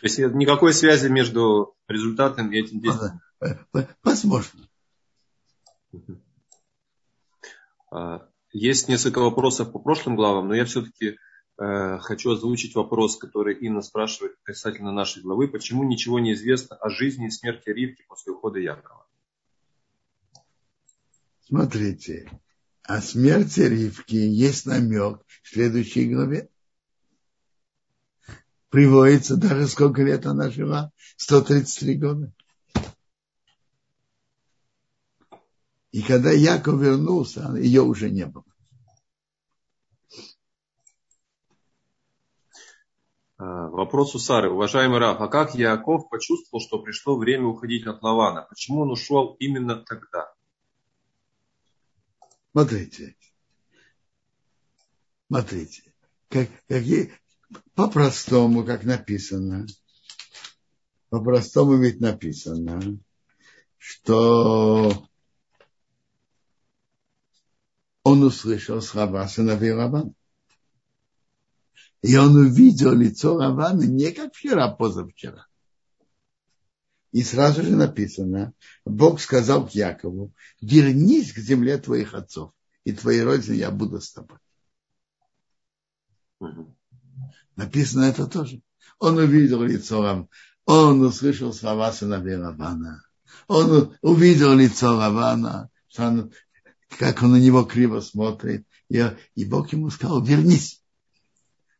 То 0.00 0.06
есть 0.06 0.18
никакой 0.18 0.72
связи 0.72 1.08
между 1.08 1.74
результатом 1.86 2.50
и 2.50 2.58
этим 2.58 2.80
действием? 2.80 3.20
Возможно. 4.02 4.60
А, 7.90 8.26
есть 8.52 8.88
несколько 8.88 9.18
вопросов 9.20 9.72
по 9.72 9.78
прошлым 9.78 10.16
главам, 10.16 10.48
но 10.48 10.54
я 10.54 10.64
все-таки 10.64 11.18
э, 11.58 11.98
хочу 11.98 12.30
озвучить 12.30 12.74
вопрос, 12.74 13.18
который 13.18 13.54
Инна 13.56 13.82
спрашивает 13.82 14.36
касательно 14.42 14.92
нашей 14.92 15.22
главы. 15.22 15.48
Почему 15.48 15.84
ничего 15.84 16.18
не 16.18 16.32
известно 16.32 16.76
о 16.76 16.88
жизни 16.88 17.26
и 17.26 17.30
смерти 17.30 17.68
Ривки 17.68 18.04
после 18.08 18.32
ухода 18.32 18.58
Якова? 18.58 19.06
Смотрите, 21.46 22.30
о 22.84 23.02
смерти 23.02 23.60
Ривки 23.60 24.14
есть 24.14 24.64
намек 24.64 25.20
в 25.42 25.48
следующей 25.48 26.08
главе 26.08 26.48
приводится 28.70 29.36
даже 29.36 29.66
сколько 29.66 30.02
лет 30.02 30.24
она 30.26 30.48
жила, 30.50 30.92
133 31.16 31.94
года. 31.96 32.32
И 35.90 36.02
когда 36.02 36.30
Яков 36.30 36.80
вернулся, 36.80 37.52
ее 37.56 37.82
уже 37.82 38.10
не 38.10 38.24
было. 38.24 38.44
А, 43.38 43.68
вопрос 43.68 44.14
у 44.14 44.20
Сары. 44.20 44.50
Уважаемый 44.50 45.00
Раф, 45.00 45.20
а 45.20 45.26
как 45.26 45.56
Яков 45.56 46.08
почувствовал, 46.08 46.62
что 46.62 46.78
пришло 46.78 47.16
время 47.16 47.46
уходить 47.46 47.86
от 47.86 48.02
Лавана? 48.02 48.42
Почему 48.42 48.82
он 48.82 48.92
ушел 48.92 49.34
именно 49.40 49.76
тогда? 49.76 50.32
Смотрите. 52.52 53.16
Смотрите. 55.28 55.92
Как, 56.28 56.48
какие, 56.68 57.12
по-простому, 57.74 58.64
как 58.64 58.84
написано, 58.84 59.66
по-простому 61.08 61.76
ведь 61.76 62.00
написано, 62.00 62.98
что 63.78 65.08
он 68.04 68.22
услышал 68.22 68.80
слова 68.80 69.26
сыновей 69.28 69.72
Равана. 69.72 70.12
И 72.02 72.16
он 72.16 72.34
увидел 72.36 72.92
лицо 72.92 73.38
Равана 73.38 73.82
не 73.82 74.10
как 74.12 74.34
вчера, 74.34 74.66
а 74.66 74.74
позавчера. 74.74 75.46
И 77.12 77.22
сразу 77.22 77.62
же 77.62 77.74
написано, 77.74 78.52
Бог 78.84 79.20
сказал 79.20 79.66
к 79.66 79.72
Якову, 79.72 80.32
вернись 80.60 81.32
к 81.32 81.38
земле 81.38 81.76
твоих 81.76 82.14
отцов, 82.14 82.52
и 82.84 82.92
твоей 82.92 83.22
родине 83.22 83.58
я 83.58 83.70
буду 83.70 84.00
с 84.00 84.12
тобой. 84.12 84.38
Написано 87.60 88.04
это 88.04 88.26
тоже. 88.26 88.62
Он 88.98 89.18
увидел 89.18 89.62
лицо 89.62 90.02
Рав, 90.02 90.28
он 90.64 91.02
услышал 91.02 91.52
слова 91.52 91.92
сыновей 91.92 92.36
Равана. 92.36 93.02
Он 93.48 93.94
увидел 94.00 94.54
лицо 94.54 94.98
Равана, 94.98 95.68
что 95.88 96.06
он, 96.06 96.32
как 96.98 97.22
он 97.22 97.32
на 97.32 97.36
него 97.36 97.64
криво 97.64 98.00
смотрит. 98.00 98.66
И, 98.88 99.04
и 99.34 99.44
Бог 99.44 99.70
ему 99.74 99.90
сказал, 99.90 100.24
вернись 100.24 100.82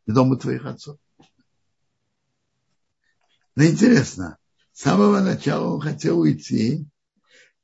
к 0.07 0.13
дому 0.13 0.37
твоих 0.37 0.67
отцов. 0.67 0.99
Но 3.57 3.65
интересно, 3.65 4.37
с 4.75 4.83
самого 4.83 5.21
начала 5.21 5.73
он 5.73 5.81
хотел 5.81 6.21
уйти, 6.21 6.87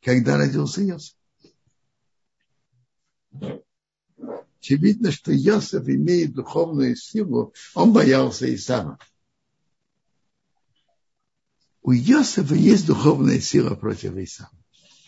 когда 0.00 0.38
родился 0.38 0.82
Иосиф 0.82 1.16
очевидно, 4.66 5.12
что 5.12 5.32
Йосиф 5.32 5.88
имеет 5.88 6.34
духовную 6.34 6.96
силу, 6.96 7.54
он 7.74 7.92
боялся 7.92 8.52
Исава. 8.52 8.98
У 11.82 11.92
Йосифа 11.92 12.54
есть 12.54 12.86
духовная 12.86 13.38
сила 13.38 13.76
против 13.76 14.16
Исава. 14.16 14.50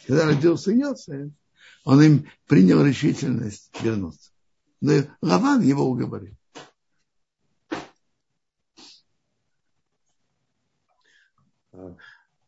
Когда 0.06 0.26
родился 0.26 0.70
Йосиф, 0.70 1.32
он 1.84 2.02
им 2.02 2.30
принял 2.46 2.84
решительность 2.84 3.70
вернуться. 3.82 4.30
Но 4.80 4.92
Лаван 5.20 5.62
его 5.62 5.84
уговорил. 5.84 6.36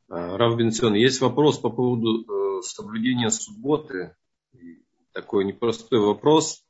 Рав 0.08 0.56
Бенцион, 0.56 0.94
есть 0.94 1.20
вопрос 1.20 1.58
по 1.58 1.70
поводу 1.70 2.22
э, 2.22 2.62
соблюдения 2.62 3.30
субботы. 3.30 4.16
Такой 5.12 5.44
непростой 5.44 6.00
вопрос 6.00 6.64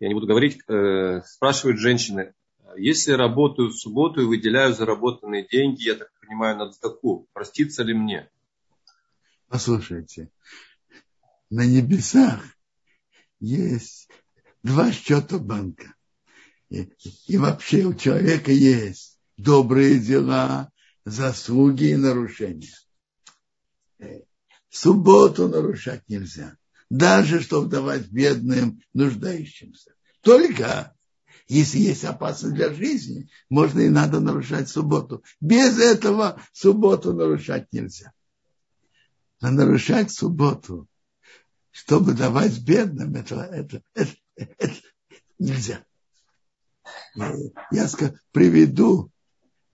я 0.00 0.08
не 0.08 0.14
буду 0.14 0.26
говорить, 0.26 0.60
э, 0.68 1.22
спрашивают 1.24 1.78
женщины, 1.78 2.34
если 2.76 3.12
работаю 3.12 3.70
в 3.70 3.76
субботу 3.76 4.20
и 4.20 4.26
выделяю 4.26 4.74
заработанные 4.74 5.46
деньги, 5.46 5.84
я 5.84 5.94
так 5.94 6.10
понимаю, 6.20 6.56
на 6.56 6.70
цдаку, 6.70 7.26
простится 7.32 7.82
ли 7.82 7.94
мне? 7.94 8.28
Послушайте, 9.48 10.30
на 11.50 11.64
небесах 11.64 12.44
есть 13.40 14.08
два 14.62 14.92
счета 14.92 15.38
банка. 15.38 15.94
и, 16.68 16.90
и 17.26 17.38
вообще 17.38 17.84
у 17.84 17.94
человека 17.94 18.52
есть 18.52 19.18
добрые 19.36 19.98
дела, 19.98 20.70
заслуги 21.04 21.84
и 21.84 21.96
нарушения. 21.96 22.74
Субботу 24.68 25.48
нарушать 25.48 26.02
нельзя. 26.08 26.56
Даже 26.90 27.40
чтобы 27.40 27.68
давать 27.68 28.08
бедным, 28.08 28.80
нуждающимся. 28.94 29.94
Только 30.22 30.94
если 31.48 31.78
есть 31.78 32.04
опасность 32.04 32.54
для 32.54 32.72
жизни, 32.72 33.28
можно 33.48 33.80
и 33.80 33.88
надо 33.88 34.20
нарушать 34.20 34.68
субботу. 34.68 35.24
Без 35.40 35.78
этого 35.78 36.40
субботу 36.52 37.14
нарушать 37.14 37.72
нельзя. 37.72 38.12
А 39.40 39.50
нарушать 39.50 40.10
субботу, 40.10 40.86
чтобы 41.70 42.12
давать 42.12 42.58
бедным, 42.60 43.14
это, 43.14 43.36
это, 43.36 43.82
это, 43.94 44.12
это 44.58 44.74
нельзя. 45.38 45.84
Я 47.14 47.88
приведу 48.32 49.10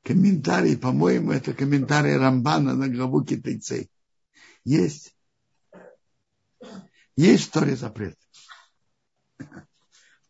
комментарий, 0.05 0.77
по-моему, 0.77 1.33
это 1.33 1.55
комментарий 1.55 2.17
Рамбана 2.17 2.75
на 2.75 2.89
главу 2.89 3.25
китайцей. 3.25 3.91
Есть, 4.65 5.17
есть 7.17 7.45
история 7.45 7.77
запрет. 7.77 8.19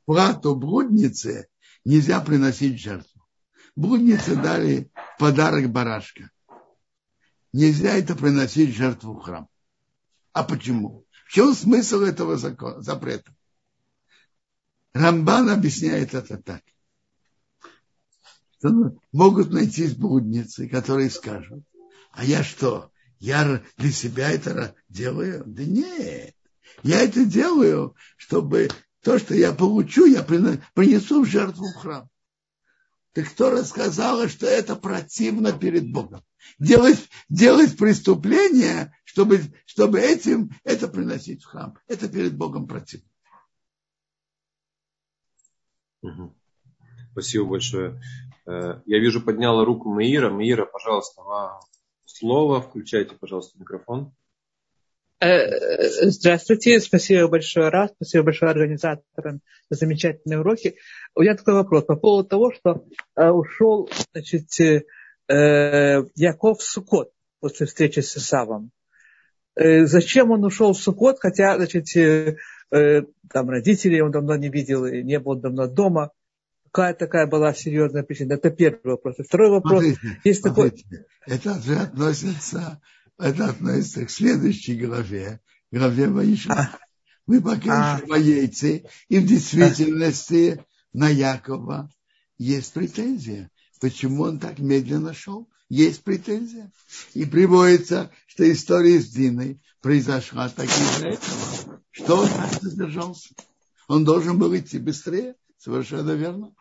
Плату 0.05 0.55
блуднице 0.55 1.49
нельзя 1.85 2.20
приносить 2.20 2.80
жертву. 2.80 3.26
Блуднице 3.76 4.37
дали 4.37 4.91
подарок 5.18 5.70
барашка. 5.70 6.30
Нельзя 7.53 7.97
это 7.97 8.14
приносить 8.14 8.74
жертву 8.74 9.14
в 9.14 9.22
храм. 9.22 9.49
А 10.32 10.45
почему? 10.45 11.07
В 11.26 11.32
чем 11.32 11.55
смысл 11.55 12.03
этого 12.03 12.37
закона, 12.37 12.82
запрета? 12.82 13.35
Рамбан 14.93 15.51
объясняет 15.51 16.14
это 16.14 16.37
так 16.39 16.62
что 18.64 18.97
могут 19.12 19.51
найти 19.53 19.87
блудницы, 19.89 20.68
которые 20.68 21.11
скажут, 21.11 21.64
а 22.12 22.24
я 22.24 22.43
что, 22.43 22.91
я 23.18 23.62
для 23.76 23.93
себя 23.93 24.30
это 24.30 24.74
делаю? 24.89 25.43
Да 25.47 25.64
нет, 25.64 26.35
я 26.83 27.01
это 27.01 27.25
делаю, 27.25 27.95
чтобы 28.16 28.68
то, 29.03 29.18
что 29.18 29.35
я 29.35 29.53
получу, 29.53 30.07
я 30.07 30.22
принесу 30.22 31.22
в 31.22 31.27
жертву 31.27 31.66
в 31.66 31.77
храм. 31.77 32.09
Так 33.12 33.29
кто 33.31 33.51
рассказала, 33.51 34.29
что 34.29 34.47
это 34.47 34.75
противно 34.75 35.53
перед 35.57 35.93
Богом? 35.93 36.22
Делать, 36.59 37.09
делать 37.29 37.77
преступление, 37.77 38.93
чтобы, 39.05 39.41
чтобы 39.66 40.01
этим 40.01 40.51
это 40.64 40.89
приносить 40.89 41.45
в 41.45 41.47
храм. 41.47 41.79
Это 41.87 42.09
перед 42.09 42.37
Богом 42.37 42.66
противно. 42.66 43.09
Спасибо 47.12 47.45
большое. 47.45 48.01
Э, 48.47 48.81
я 48.85 48.99
вижу, 48.99 49.22
подняла 49.22 49.64
руку 49.64 49.93
Маира. 49.95 50.31
Маира, 50.31 50.66
пожалуйста, 50.66 51.22
вам 51.22 51.61
слово. 52.05 52.61
Включайте, 52.61 53.14
пожалуйста, 53.14 53.59
микрофон. 53.59 54.12
Э, 55.21 56.09
здравствуйте, 56.11 56.81
спасибо 56.81 57.29
большое 57.29 57.69
раз, 57.69 57.91
спасибо 57.97 58.25
большое 58.25 58.51
организаторам 58.51 59.41
за 59.71 59.77
замечательные 59.77 60.41
уроки. 60.41 60.77
У 61.15 61.23
меня 61.23 61.37
такой 61.37 61.55
вопрос 61.55 61.85
по 61.85 61.97
поводу 61.97 62.29
того, 62.29 62.53
что 62.53 62.85
э, 63.17 63.31
ушел 63.31 63.89
значит, 64.12 64.49
Яков 65.27 66.62
Сукот 66.62 67.11
после 67.41 67.65
встречи 67.65 68.01
с 68.01 68.15
Исавом. 68.15 68.73
Зачем 69.57 70.31
он 70.33 70.45
ушел 70.45 70.75
в 70.75 70.79
Сукот, 70.79 71.17
хотя 71.19 71.57
значит, 71.57 71.87
там 72.71 73.49
родителей 73.49 74.03
он 74.03 74.11
давно 74.11 74.37
не 74.37 74.51
видел, 74.51 74.85
не 74.85 75.19
был 75.19 75.37
давно 75.37 75.67
дома 75.67 76.11
какая 76.75 76.95
такая 76.95 77.27
была 77.29 77.55
серьезная 77.55 78.03
причина? 78.03 78.35
Это 78.35 78.51
первый 78.51 78.81
вопрос. 78.85 79.15
И 79.19 79.23
второй 79.23 79.51
вопрос. 79.51 79.85
Смотрите, 79.85 80.21
есть 80.25 80.43
смотрите, 80.43 80.85
такой... 80.91 81.37
Это 81.37 81.61
же 81.61 81.77
относится, 81.77 82.81
это 83.19 83.47
относится 83.51 84.05
к 84.05 84.11
следующей 84.11 84.77
главе, 84.77 85.41
главе 85.71 86.09
Ваиша. 86.09 86.79
Мы 87.27 87.41
пока 87.41 87.95
а. 87.95 87.97
еще 87.97 88.07
воейцы, 88.07 88.85
и 89.09 89.19
в 89.19 89.27
действительности 89.27 90.65
на 90.93 91.09
Якова 91.09 91.91
есть 92.37 92.73
претензия. 92.73 93.51
Почему 93.81 94.25
он 94.25 94.39
так 94.39 94.59
медленно 94.59 95.15
шел? 95.15 95.49
Есть 95.69 96.03
претензия. 96.05 96.71
И 97.15 97.25
приводится, 97.25 98.11
что 98.27 98.51
история 98.51 99.01
с 99.01 99.09
Диной 99.09 99.61
произошла 99.81 100.49
так 100.49 100.67
из-за 100.67 101.09
этого. 101.09 101.83
Что 101.91 102.23
он 102.23 102.29
так 102.29 102.62
задержался? 102.62 103.35
Он 103.89 104.05
должен 104.05 104.39
был 104.39 104.55
идти 104.57 104.79
быстрее. 104.79 105.37
Совершенно 105.57 106.12
верно. 106.12 106.55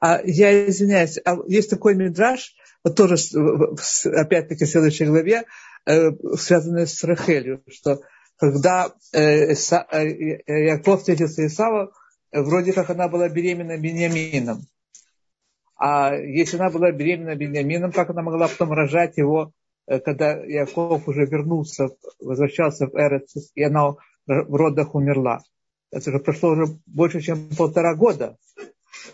А 0.00 0.20
я 0.24 0.68
извиняюсь, 0.68 1.18
а 1.24 1.36
есть 1.48 1.70
такой 1.70 1.94
мидраж, 1.94 2.54
тоже 2.90 3.16
опять-таки 4.04 4.64
в 4.64 4.68
следующей 4.68 5.06
главе, 5.06 5.44
э, 5.86 6.10
связанный 6.36 6.86
с 6.86 7.02
Рахелью, 7.04 7.62
что 7.68 8.00
когда 8.36 8.92
э, 9.12 9.52
э, 9.52 10.66
Яков 10.66 11.00
встретился 11.00 11.48
с 11.48 11.52
Исавом, 11.52 11.90
вроде 12.32 12.72
как 12.72 12.90
она 12.90 13.08
была 13.08 13.28
беременна 13.28 13.78
Бениамином. 13.78 14.62
А 15.78 16.14
если 16.14 16.56
она 16.56 16.70
была 16.70 16.90
беременна 16.92 17.34
Бениамином, 17.34 17.92
как 17.92 18.10
она 18.10 18.22
могла 18.22 18.48
потом 18.48 18.72
рожать 18.72 19.16
его, 19.16 19.52
когда 19.86 20.32
Яков 20.44 21.06
уже 21.06 21.26
вернулся, 21.26 21.88
возвращался 22.20 22.86
в 22.86 22.94
Эрец, 22.94 23.34
и 23.54 23.62
она 23.62 23.92
в 24.26 24.54
родах 24.54 24.94
умерла? 24.94 25.40
Это 25.92 26.10
же 26.10 26.18
прошло 26.18 26.50
уже 26.50 26.78
больше, 26.86 27.20
чем 27.20 27.48
полтора 27.56 27.94
года. 27.94 28.36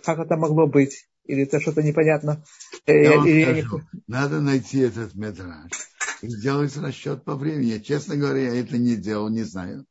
Как 0.04 0.18
это 0.18 0.36
могло 0.36 0.66
быть? 0.66 1.06
Или 1.24 1.44
это 1.44 1.60
что-то 1.60 1.82
непонятно? 1.82 2.44
Э, 2.86 3.02
я 3.02 3.16
вам 3.16 3.26
Или... 3.26 3.62
скажу, 3.62 3.82
надо 4.06 4.40
найти 4.40 4.80
этот 4.80 5.14
метраж 5.14 5.70
и 6.20 6.28
сделать 6.28 6.76
расчет 6.76 7.24
по 7.24 7.36
времени. 7.36 7.78
Честно 7.78 8.16
говоря, 8.16 8.52
я 8.52 8.60
это 8.60 8.78
не 8.78 8.96
делал, 8.96 9.28
не 9.28 9.42
знаю. 9.42 9.86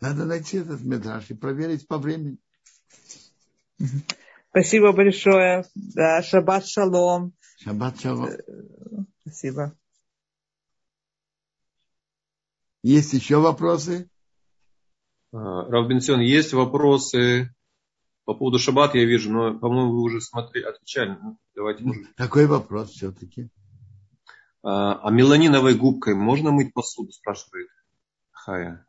Надо 0.00 0.24
найти 0.24 0.58
этот 0.58 0.80
метраж 0.82 1.30
и 1.30 1.34
проверить 1.34 1.86
по 1.86 1.98
времени. 1.98 2.38
Спасибо 4.50 4.92
большое. 4.92 5.64
Да, 5.74 6.22
шаббат 6.22 6.66
шалом. 6.66 7.34
Шаббат 7.58 8.00
шалом. 8.00 8.28
Э, 8.28 8.38
спасибо. 9.22 9.76
Есть 12.82 13.12
еще 13.12 13.36
вопросы? 13.36 14.08
А, 15.32 15.64
Равбенсион, 15.70 16.20
есть 16.20 16.52
вопросы 16.52 17.54
по 18.24 18.34
поводу 18.34 18.58
шаббат 18.58 18.94
я 18.94 19.04
вижу, 19.04 19.32
но, 19.32 19.58
по-моему, 19.58 19.92
вы 19.92 20.02
уже 20.02 20.20
смотрели, 20.20 20.64
отвечали. 20.64 21.18
Ну, 21.20 21.38
давайте, 21.54 21.82
может. 21.84 22.06
Какой 22.16 22.46
вопрос 22.46 22.90
все-таки? 22.90 23.48
А, 24.62 25.00
а 25.02 25.10
меланиновой 25.10 25.74
губкой 25.74 26.14
можно 26.14 26.52
мыть 26.52 26.72
посуду, 26.72 27.12
спрашивает 27.12 27.68
Хая. 28.30 28.86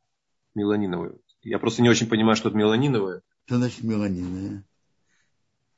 Меланиновой. 0.53 1.17
Я 1.41 1.57
просто 1.57 1.81
не 1.81 1.89
очень 1.89 2.07
понимаю, 2.07 2.35
что 2.35 2.49
это 2.49 2.57
меланиновое. 2.57 3.21
Что 3.45 3.57
значит 3.57 3.83
меланиновое? 3.83 4.63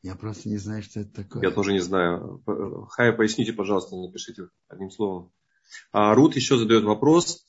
Я 0.03 0.15
просто 0.15 0.49
не 0.49 0.57
знаю, 0.57 0.83
что 0.83 0.99
это 0.99 1.23
такое. 1.23 1.41
Я 1.41 1.51
тоже 1.51 1.73
не 1.73 1.79
знаю. 1.79 2.43
Хая, 2.91 3.13
поясните, 3.13 3.53
пожалуйста, 3.53 3.95
напишите 3.95 4.49
одним 4.67 4.91
словом. 4.91 5.31
А 5.91 6.13
Рут 6.13 6.35
еще 6.35 6.57
задает 6.57 6.83
вопрос, 6.83 7.47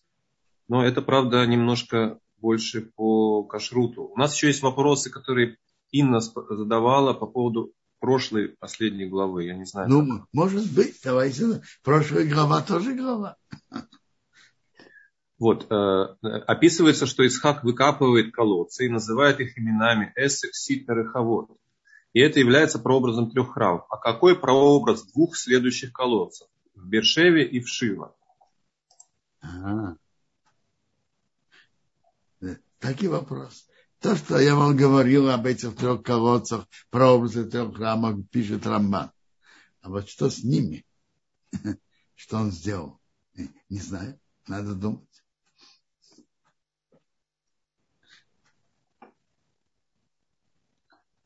но 0.69 0.85
это, 0.85 1.03
правда, 1.03 1.45
немножко 1.47 2.19
больше 2.39 2.93
по 2.97 3.45
кашруту. 3.45 4.05
У 4.05 4.17
нас 4.17 4.35
еще 4.35 4.47
есть 4.47 4.63
вопросы, 4.63 5.11
которые 5.11 5.59
Инна 6.01 6.21
задавала 6.21 7.15
по 7.15 7.27
поводу 7.27 7.73
прошлой 8.01 8.49
последней 8.49 9.07
главы. 9.07 9.45
Я 9.45 9.55
не 9.55 9.65
знаю. 9.65 9.89
Ну, 9.89 10.19
как. 10.19 10.29
может 10.33 10.73
быть, 10.73 11.01
давайте. 11.03 11.63
Прошлая 11.83 12.29
глава 12.29 12.63
тоже 12.63 12.95
глава. 12.95 13.37
Вот, 15.39 15.71
э, 15.71 15.75
описывается, 16.47 17.05
что 17.07 17.27
Исхак 17.27 17.63
выкапывает 17.63 18.33
колодцы 18.33 18.87
и 18.87 18.91
называет 18.91 19.41
их 19.41 19.59
именами 19.59 20.13
Эсек, 20.17 20.55
Ситер 20.55 21.01
и 21.01 21.05
Хавот. 21.05 21.51
И 22.15 22.21
это 22.21 22.41
является 22.41 22.79
прообразом 22.79 23.31
трех 23.31 23.53
храмов. 23.53 23.85
А 23.91 23.99
какой 23.99 24.39
прообраз 24.39 25.05
двух 25.13 25.37
следующих 25.37 25.93
колодцев? 25.93 26.49
В 26.75 26.89
Бершеве 26.89 27.45
и 27.45 27.61
в 27.61 27.69
Шива. 27.69 28.15
Ага. 29.41 29.99
Такий 32.79 33.09
вопрос. 33.09 33.67
То, 34.07 34.15
что 34.15 34.39
я 34.39 34.55
вам 34.55 34.77
говорил 34.77 35.29
об 35.31 35.47
этих 35.47 35.75
трех 35.75 36.01
колодцах, 36.05 36.69
про 36.91 37.11
образы 37.11 37.45
трех 37.45 37.75
храмов, 37.75 38.21
пишет 38.31 38.65
Рамбан. 38.65 39.11
А 39.81 39.91
вот 39.91 40.09
что 40.09 40.31
с 40.31 40.45
ними? 40.45 40.87
Что 42.15 42.37
он 42.37 42.53
сделал? 42.53 43.01
Не 43.69 43.81
знаю. 43.81 44.17
Надо 44.47 44.77
думать. 44.77 45.25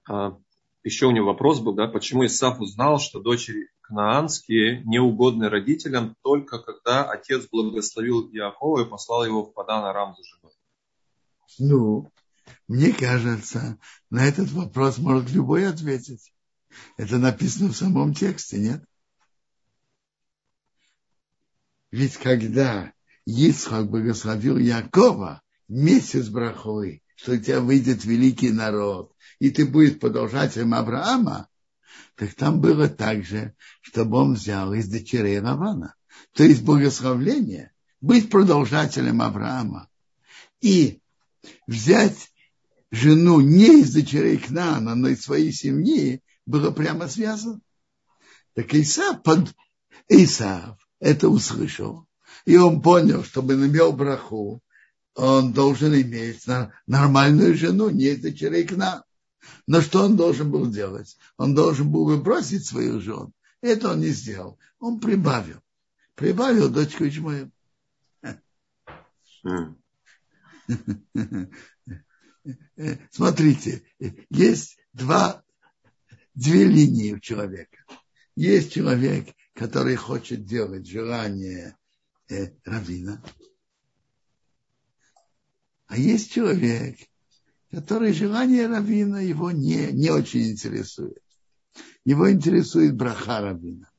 А, 0.08 0.38
еще 0.82 1.04
у 1.04 1.10
него 1.10 1.26
вопрос 1.26 1.60
был, 1.60 1.74
да, 1.74 1.86
почему 1.86 2.24
Исаф 2.24 2.60
узнал, 2.60 2.98
что 2.98 3.20
дочери 3.20 3.68
кнаанские 3.82 4.82
неугодны 4.86 5.50
родителям 5.50 6.16
только 6.22 6.58
когда 6.58 7.04
отец 7.04 7.46
благословил 7.52 8.30
Иакова 8.32 8.86
и 8.86 8.88
послал 8.88 9.26
его 9.26 9.44
в 9.44 9.52
Падан 9.52 9.84
Арам 9.84 10.14
за 10.16 10.24
женой? 10.24 10.54
Ну, 11.58 12.10
Мне 12.68 12.92
кажется, 12.92 13.78
на 14.10 14.24
этот 14.24 14.50
вопрос 14.52 14.98
может 14.98 15.30
любой 15.30 15.66
ответить. 15.68 16.32
Это 16.96 17.18
написано 17.18 17.72
в 17.72 17.76
самом 17.76 18.14
тексте, 18.14 18.58
нет? 18.58 18.84
Ведь 21.90 22.16
когда 22.16 22.92
Ицхак 23.26 23.90
благословил 23.90 24.56
Якова 24.56 25.42
месяц 25.68 26.28
браховый, 26.28 27.02
что 27.16 27.32
у 27.32 27.36
тебя 27.36 27.60
выйдет 27.60 28.04
великий 28.04 28.50
народ, 28.50 29.14
и 29.40 29.50
ты 29.50 29.66
будешь 29.66 29.98
продолжателем 29.98 30.74
Авраама, 30.74 31.48
так 32.14 32.34
там 32.34 32.60
было 32.60 32.88
также, 32.88 33.54
чтобы 33.80 34.18
он 34.18 34.34
взял 34.34 34.72
из 34.72 34.88
дочерей 34.88 35.40
Равана. 35.40 35.94
То 36.32 36.44
есть 36.44 36.62
благословление, 36.62 37.72
быть 38.00 38.30
продолжателем 38.30 39.22
Авраама 39.22 39.88
и 40.60 41.00
взять 41.66 42.29
жену 42.90 43.40
не 43.40 43.80
из 43.80 43.92
дочерей 43.92 44.38
Кнана, 44.38 44.94
но 44.94 45.08
из 45.08 45.22
своей 45.22 45.52
семьи, 45.52 46.22
было 46.46 46.70
прямо 46.70 47.08
связано. 47.08 47.60
Так 48.54 48.74
Исав, 48.74 49.22
под... 49.22 49.54
Исав 50.08 50.76
это 50.98 51.28
услышал, 51.28 52.06
и 52.44 52.56
он 52.56 52.82
понял, 52.82 53.22
чтобы 53.22 53.54
он 53.54 53.66
имел 53.66 53.92
браху, 53.92 54.60
он 55.14 55.52
должен 55.52 55.94
иметь 55.94 56.44
нормальную 56.86 57.54
жену, 57.54 57.90
не 57.90 58.06
из 58.06 58.20
дочерей 58.20 58.66
Кнана. 58.66 59.04
Но 59.66 59.80
что 59.80 60.04
он 60.04 60.16
должен 60.16 60.50
был 60.50 60.66
делать? 60.66 61.16
Он 61.36 61.54
должен 61.54 61.90
был 61.90 62.04
выбросить 62.04 62.66
свою 62.66 63.00
жену. 63.00 63.32
Это 63.60 63.92
он 63.92 64.00
не 64.00 64.08
сделал. 64.08 64.58
Он 64.78 65.00
прибавил. 65.00 65.60
Прибавил 66.14 66.68
дочку 66.68 67.06
Ичмаил. 67.06 67.50
Смотрите, 73.10 73.82
есть 74.30 74.78
два, 74.92 75.42
две 76.34 76.64
линии 76.64 77.12
у 77.12 77.20
человека. 77.20 77.78
Есть 78.36 78.72
человек, 78.72 79.28
который 79.54 79.96
хочет 79.96 80.44
делать 80.44 80.86
желание 80.86 81.76
э, 82.28 82.52
равина, 82.64 83.22
а 85.90 85.96
есть 85.96 86.30
человек, 86.30 86.98
который 87.72 88.12
желание 88.12 88.68
равина 88.68 89.20
его 89.20 89.50
не, 89.50 89.90
не 89.90 90.10
очень 90.10 90.52
интересует. 90.52 91.18
Его 92.04 92.30
интересует 92.30 92.94
браха 92.94 93.40
равина. 93.40 93.90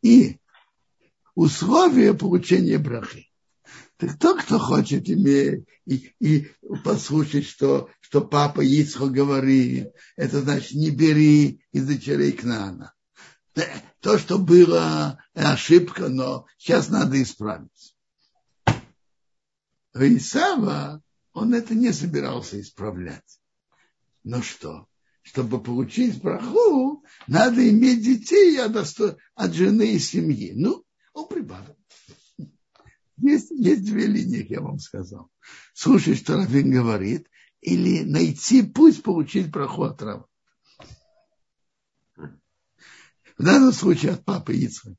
И 0.00 0.38
условия 1.34 2.14
получения 2.14 2.78
брахи. 2.78 3.27
Так 3.98 4.16
тот, 4.16 4.42
кто 4.42 4.60
хочет 4.60 5.10
иметь 5.10 5.66
и, 5.84 6.12
и 6.20 6.52
послушать, 6.84 7.46
что, 7.46 7.90
что 8.00 8.20
папа 8.20 8.60
Ицхо 8.60 9.08
говорит, 9.08 9.88
это 10.16 10.40
значит, 10.40 10.72
не 10.72 10.90
бери 10.90 11.64
из 11.72 11.84
дочерей 11.84 12.30
Кнана. 12.30 12.94
То, 14.00 14.16
что 14.18 14.38
было 14.38 15.18
ошибка, 15.34 16.08
но 16.08 16.46
сейчас 16.58 16.88
надо 16.90 17.20
исправить. 17.20 17.96
Исава, 19.94 21.02
он 21.32 21.54
это 21.54 21.74
не 21.74 21.92
собирался 21.92 22.60
исправлять. 22.60 23.40
Но 24.22 24.42
что? 24.42 24.86
Чтобы 25.22 25.60
получить 25.60 26.22
браху, 26.22 27.04
надо 27.26 27.68
иметь 27.68 28.04
детей 28.04 28.60
от, 28.60 28.76
от 28.76 29.54
жены 29.54 29.94
и 29.94 29.98
семьи. 29.98 30.52
Ну, 30.54 30.84
он 31.12 31.26
прибавил. 31.26 31.77
Есть, 33.20 33.50
есть 33.50 33.84
две 33.84 34.06
линии, 34.06 34.46
я 34.48 34.60
вам 34.60 34.78
сказал. 34.78 35.30
Слушать, 35.74 36.18
что 36.18 36.36
Равин 36.36 36.70
говорит, 36.70 37.28
или 37.60 38.04
найти 38.04 38.62
путь 38.62 39.02
получить 39.02 39.52
проход 39.52 40.00
Рава. 40.02 40.26
В 42.16 43.44
данном 43.44 43.72
случае 43.72 44.12
от 44.12 44.24
папы 44.24 44.54
Ицхака. 44.54 44.96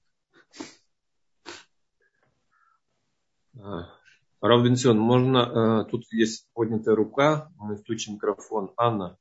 Рав 4.41 4.63
Бенсион, 4.63 4.97
можно, 4.97 5.83
э, 5.83 5.91
тут 5.91 6.05
есть 6.13 6.47
поднятая 6.53 6.95
рука, 6.95 7.51
мы 7.57 7.75
включим 7.75 8.13
микрофон. 8.13 8.71
Анна, 8.77 9.17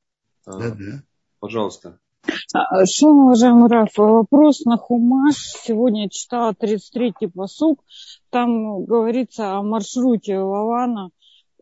э, 0.47 0.51
да, 0.51 0.71
да. 0.71 1.03
пожалуйста. 1.39 1.99
Шалом, 2.25 3.25
уважаемый 3.25 3.69
Раф, 3.69 3.97
вопрос 3.97 4.65
на 4.65 4.77
Хумаш. 4.77 5.35
Сегодня 5.35 6.03
я 6.03 6.09
читала 6.09 6.51
33-й 6.51 7.29
посук. 7.29 7.83
Там 8.29 8.83
говорится 8.85 9.57
о 9.57 9.63
маршруте 9.63 10.37
Лавана. 10.37 11.11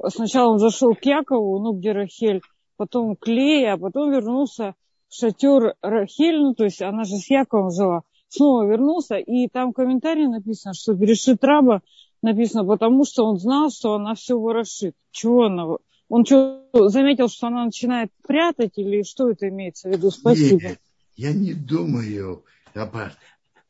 Сначала 0.07 0.53
он 0.53 0.59
зашел 0.59 0.93
к 0.95 1.05
Якову, 1.05 1.59
ну, 1.59 1.73
где 1.73 1.91
Рахель, 1.91 2.41
потом 2.75 3.15
к 3.15 3.27
Лее, 3.27 3.73
а 3.73 3.77
потом 3.77 4.11
вернулся 4.11 4.75
в 5.09 5.15
шатер 5.15 5.75
Рахель, 5.81 6.39
ну, 6.39 6.53
то 6.53 6.65
есть 6.65 6.81
она 6.81 7.03
же 7.03 7.15
с 7.15 7.29
Яковом 7.29 7.71
жила. 7.71 8.01
Снова 8.29 8.65
вернулся, 8.65 9.15
и 9.15 9.47
там 9.47 9.73
комментарий 9.73 10.27
написано, 10.27 10.73
что 10.73 10.93
берешит 10.93 11.43
раба 11.43 11.81
написано, 12.21 12.65
потому 12.65 13.05
что 13.05 13.25
он 13.25 13.37
знал, 13.37 13.69
что 13.69 13.93
она 13.93 14.15
все 14.15 14.37
ворошит. 14.37 14.95
Чего 15.11 15.45
она 15.45 15.77
он 16.09 16.25
что, 16.25 16.89
заметил, 16.89 17.27
что 17.27 17.47
она 17.47 17.65
начинает 17.65 18.11
прятать 18.25 18.77
или 18.77 19.03
что 19.03 19.29
это 19.29 19.49
имеется 19.49 19.89
в 19.89 19.91
виду? 19.91 20.11
Спасибо. 20.11 20.61
Нет, 20.61 20.79
я 21.15 21.33
не 21.33 21.53
думаю. 21.53 22.45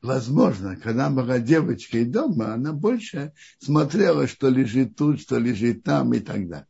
Возможно, 0.01 0.75
когда 0.75 1.09
была 1.09 1.39
девочкой 1.39 2.05
дома, 2.05 2.53
она 2.53 2.71
больше 2.71 3.33
смотрела, 3.59 4.27
что 4.27 4.49
лежит 4.49 4.95
тут, 4.95 5.19
что 5.19 5.37
лежит 5.39 5.83
там 5.83 6.13
и 6.13 6.19
так 6.19 6.47
далее. 6.47 6.67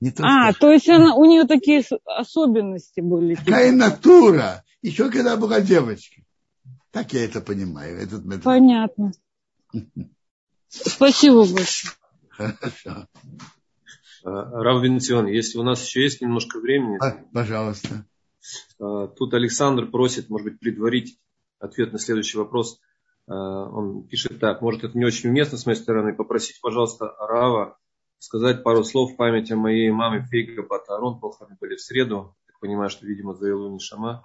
Не 0.00 0.10
то, 0.10 0.22
а, 0.24 0.50
что... 0.52 0.60
то 0.60 0.72
есть 0.72 0.88
она, 0.88 1.14
у 1.14 1.24
нее 1.24 1.44
такие 1.44 1.82
особенности 2.04 3.00
были. 3.00 3.34
Такая 3.34 3.72
типа. 3.72 3.76
натура. 3.76 4.64
Еще 4.82 5.10
когда 5.10 5.36
была 5.36 5.60
девочкой. 5.60 6.24
Так 6.90 7.12
я 7.12 7.24
это 7.24 7.40
понимаю. 7.40 7.98
Этот 7.98 8.24
метод. 8.24 8.44
Понятно. 8.44 9.12
Спасибо 10.68 11.46
большое. 11.46 11.94
Хорошо. 12.30 13.06
Э, 14.24 14.28
Рав 14.28 14.82
Венцион, 14.82 15.26
если 15.26 15.58
у 15.58 15.62
нас 15.62 15.84
еще 15.84 16.02
есть 16.02 16.20
немножко 16.20 16.58
времени. 16.58 16.98
А, 17.00 17.24
пожалуйста. 17.32 18.04
Э, 18.78 19.08
тут 19.16 19.34
Александр 19.34 19.90
просит, 19.90 20.28
может 20.28 20.46
быть, 20.46 20.60
предварить 20.60 21.18
ответ 21.58 21.92
на 21.92 21.98
следующий 21.98 22.38
вопрос. 22.38 22.80
Э, 23.26 23.32
он 23.32 24.06
пишет 24.06 24.38
так, 24.40 24.60
может, 24.62 24.84
это 24.84 24.96
не 24.96 25.04
очень 25.04 25.30
уместно 25.30 25.56
с 25.58 25.66
моей 25.66 25.78
стороны, 25.78 26.14
попросить, 26.14 26.60
пожалуйста, 26.60 27.14
Рава 27.18 27.78
сказать 28.18 28.62
пару 28.62 28.84
слов 28.84 29.12
в 29.12 29.16
память 29.16 29.50
о 29.50 29.56
моей 29.56 29.90
маме 29.90 30.26
Фейга 30.30 30.62
Батарон. 30.62 31.18
Похороны 31.20 31.56
были 31.58 31.76
в 31.76 31.80
среду. 31.80 32.36
Я 32.46 32.54
понимаю, 32.60 32.90
что, 32.90 33.06
видимо, 33.06 33.34
за 33.34 33.48
Илуни 33.48 33.78
Шама. 33.78 34.22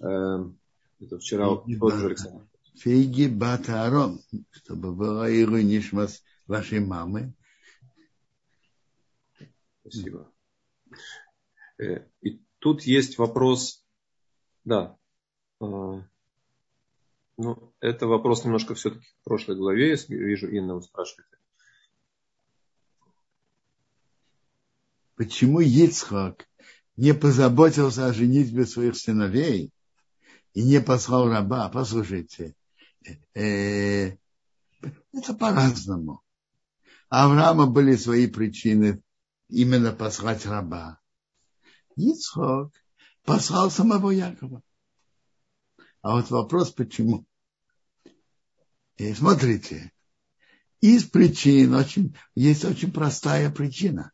Это 0.00 1.18
вчера 1.20 1.46
тоже 1.78 2.06
Александр. 2.06 2.44
Фейги 2.74 3.28
Батарон, 3.28 4.20
чтобы 4.50 4.92
была 4.92 5.30
Илуни 5.30 5.80
вашей 6.48 6.80
мамы 6.80 7.34
Спасибо. 9.90 10.32
Э, 11.78 12.06
и 12.20 12.42
тут 12.58 12.82
есть 12.82 13.18
вопрос, 13.18 13.84
да, 14.64 14.96
э, 15.60 15.64
ну, 17.36 17.72
это 17.80 18.06
вопрос 18.06 18.44
немножко 18.44 18.74
все-таки 18.74 19.06
в 19.20 19.24
прошлой 19.24 19.56
главе, 19.56 19.90
я 19.90 20.16
вижу, 20.16 20.48
Инна, 20.48 20.74
вы 20.74 20.82
спрашиваете. 20.82 21.36
Почему 25.14 25.60
Ицхак 25.60 26.48
не 26.96 27.14
позаботился 27.14 28.06
о 28.06 28.12
женитьбе 28.12 28.66
своих 28.66 28.96
сыновей 28.96 29.72
и 30.54 30.62
не 30.62 30.80
послал 30.80 31.28
раба? 31.28 31.68
Послушайте, 31.70 32.54
э, 33.34 34.16
это 35.12 35.34
по-разному. 35.38 36.22
Авраама 37.08 37.66
были 37.66 37.96
свои 37.96 38.26
причины 38.26 39.02
именно 39.48 39.92
послать 39.92 40.46
раба. 40.46 41.00
Ицхок 41.96 42.72
послал 43.24 43.70
самого 43.70 44.10
Якова. 44.10 44.62
А 46.02 46.12
вот 46.12 46.30
вопрос, 46.30 46.70
почему? 46.70 47.26
И 48.96 49.12
смотрите, 49.14 49.92
из 50.80 51.04
причин 51.04 51.74
очень, 51.74 52.16
есть 52.34 52.64
очень 52.64 52.92
простая 52.92 53.50
причина. 53.50 54.12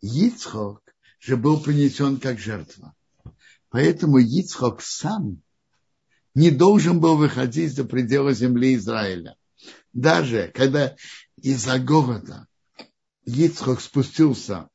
Ицхок 0.00 0.82
же 1.18 1.36
был 1.36 1.60
принесен 1.60 2.20
как 2.20 2.38
жертва. 2.38 2.94
Поэтому 3.70 4.18
Ицхок 4.18 4.82
сам 4.82 5.42
не 6.34 6.50
должен 6.50 7.00
был 7.00 7.16
выходить 7.16 7.74
за 7.74 7.84
пределы 7.84 8.34
земли 8.34 8.74
Израиля. 8.74 9.36
Даже 9.92 10.50
когда 10.54 10.94
из-за 11.36 11.78
голода 11.78 12.46
Ицхок 13.26 13.80
спустился 13.80 14.68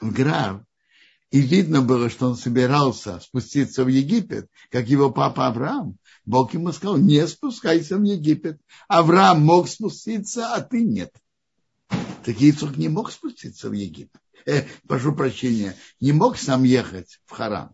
в 0.00 0.12
Грав, 0.12 0.62
и 1.30 1.40
видно 1.40 1.82
было, 1.82 2.10
что 2.10 2.28
он 2.28 2.36
собирался 2.36 3.18
спуститься 3.20 3.84
в 3.84 3.88
Египет, 3.88 4.48
как 4.70 4.88
его 4.88 5.10
папа 5.10 5.48
Авраам. 5.48 5.98
Бог 6.24 6.54
ему 6.54 6.70
сказал, 6.72 6.96
не 6.96 7.26
спускайся 7.26 7.96
в 7.96 8.02
Египет. 8.04 8.60
Авраам 8.86 9.44
мог 9.44 9.68
спуститься, 9.68 10.54
а 10.54 10.60
ты 10.60 10.82
нет. 10.84 11.12
Так 12.24 12.40
Ицук 12.40 12.76
не 12.76 12.88
мог 12.88 13.10
спуститься 13.10 13.68
в 13.68 13.72
Египет. 13.72 14.20
Э, 14.46 14.62
прошу 14.86 15.14
прощения, 15.14 15.76
не 16.00 16.12
мог 16.12 16.38
сам 16.38 16.62
ехать 16.62 17.20
в 17.26 17.32
Харан. 17.32 17.70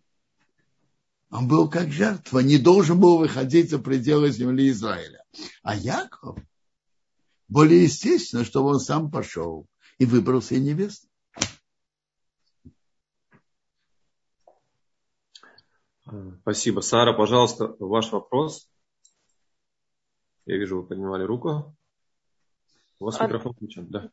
Он 1.30 1.47
был 1.47 1.68
как 1.68 1.93
жертва, 1.93 2.41
не 2.41 2.59
должен 2.59 2.99
был 2.99 3.18
выходить 3.18 3.70
за 3.70 3.78
пределы 3.78 4.30
земли 4.30 4.70
Израиля. 4.70 5.22
А 5.62 5.76
Яков, 5.76 6.38
более 7.49 7.84
естественно, 7.84 8.45
чтобы 8.45 8.70
он 8.70 8.80
сам 8.80 9.11
пошел 9.11 9.66
и 10.01 10.07
выбрал 10.07 10.40
себе 10.40 10.61
невесту. 10.61 11.07
Спасибо. 16.40 16.80
Сара, 16.80 17.12
пожалуйста, 17.12 17.76
ваш 17.78 18.11
вопрос. 18.11 18.68
Я 20.46 20.57
вижу, 20.57 20.80
вы 20.80 20.86
поднимали 20.86 21.22
руку. 21.22 21.76
У 22.98 23.05
вас 23.05 23.20
а... 23.20 23.26
микрофон 23.26 23.53
включен, 23.53 23.86
да. 23.88 24.11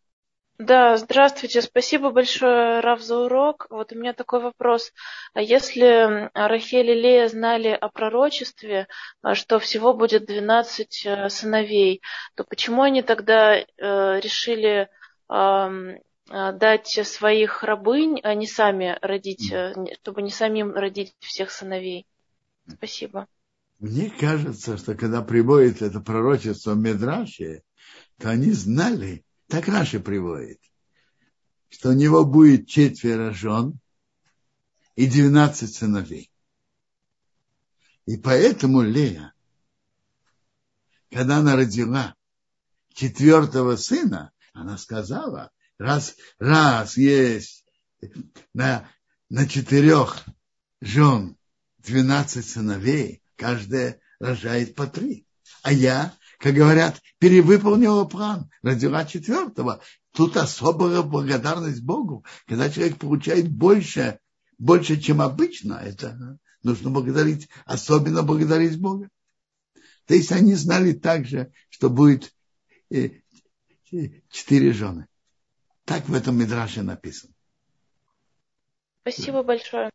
Да, 0.60 0.98
здравствуйте. 0.98 1.62
Спасибо 1.62 2.10
большое, 2.10 2.82
Рав, 2.82 3.00
за 3.02 3.20
урок. 3.20 3.68
Вот 3.70 3.94
у 3.94 3.96
меня 3.96 4.14
такой 4.14 4.42
вопрос. 4.42 4.92
А 5.34 5.42
если 5.42 6.30
Рахель 6.34 6.90
и 6.90 6.96
Лея 6.96 7.28
знали 7.28 7.70
о 7.70 7.90
пророчестве, 7.90 8.88
а, 9.22 9.36
что 9.36 9.60
всего 9.60 9.94
будет 9.94 10.26
12 10.26 11.06
э, 11.06 11.30
сыновей, 11.30 12.02
то 12.36 12.44
почему 12.44 12.82
они 12.82 13.04
тогда 13.04 13.56
э, 13.56 13.66
решили 13.78 14.90
дать 15.30 16.88
своих 16.88 17.64
рабынь, 17.64 18.20
а 18.24 18.34
не 18.34 18.48
сами 18.48 18.98
родить, 19.02 19.52
э, 19.52 19.74
чтобы 20.02 20.22
не 20.22 20.32
самим 20.32 20.74
родить 20.74 21.16
всех 21.20 21.52
сыновей? 21.52 22.06
Спасибо. 22.68 23.28
Мне 23.80 24.10
кажется, 24.10 24.78
что 24.78 24.96
когда 24.96 25.22
приводит 25.22 25.82
это 25.82 26.00
пророчество 26.02 26.74
в 26.74 26.78
Медраше, 26.78 27.64
то 28.18 28.30
они 28.30 28.52
знали, 28.52 29.24
так 29.48 29.68
Раши 29.68 30.00
приводит, 30.00 30.60
что 31.70 31.90
у 31.90 31.94
него 31.94 32.26
будет 32.26 32.68
четверо 32.68 33.32
жен 33.32 33.80
и 34.96 35.08
двенадцать 35.08 35.76
сыновей. 35.76 36.32
И 38.06 38.18
поэтому 38.18 38.82
Лея, 38.82 39.34
когда 41.12 41.38
она 41.38 41.56
родила 41.56 42.16
четвертого 42.94 43.76
сына, 43.76 44.32
она 44.58 44.78
сказала, 44.78 45.52
раз, 45.78 46.16
раз 46.40 46.98
есть 46.98 47.66
на, 48.54 48.90
на 49.30 49.48
четырех 49.48 50.26
жен 50.82 51.38
двенадцать 51.78 52.50
сыновей, 52.50 53.24
каждая 53.36 54.00
рожает 54.20 54.76
по 54.76 54.88
три. 54.88 55.28
А 55.64 55.72
я 55.72 56.14
как 56.40 56.54
говорят, 56.54 57.02
перевыполнила 57.18 58.06
план, 58.06 58.50
родила 58.62 59.06
четвертого. 59.06 59.82
Тут 60.14 60.38
особая 60.38 61.02
благодарность 61.02 61.82
Богу. 61.82 62.26
Когда 62.48 62.70
человек 62.70 62.98
получает 62.98 63.50
больше, 63.50 64.20
больше, 64.58 65.00
чем 65.00 65.22
обычно, 65.22 65.74
это 65.84 66.38
нужно 66.64 66.90
благодарить, 66.90 67.50
особенно 67.66 68.24
благодарить 68.24 68.80
Бога. 68.80 69.10
То 70.06 70.14
есть 70.14 70.32
они 70.32 70.54
знали 70.56 70.94
также, 70.94 71.52
что 71.70 71.90
будет 71.90 72.34
э, 72.90 73.22
четыре 74.30 74.74
жены. 74.74 75.08
Так 75.86 76.08
в 76.10 76.14
этом 76.14 76.38
Мидраше 76.38 76.84
написано. 76.84 77.34
Спасибо 79.02 79.44
большое. 79.44 79.90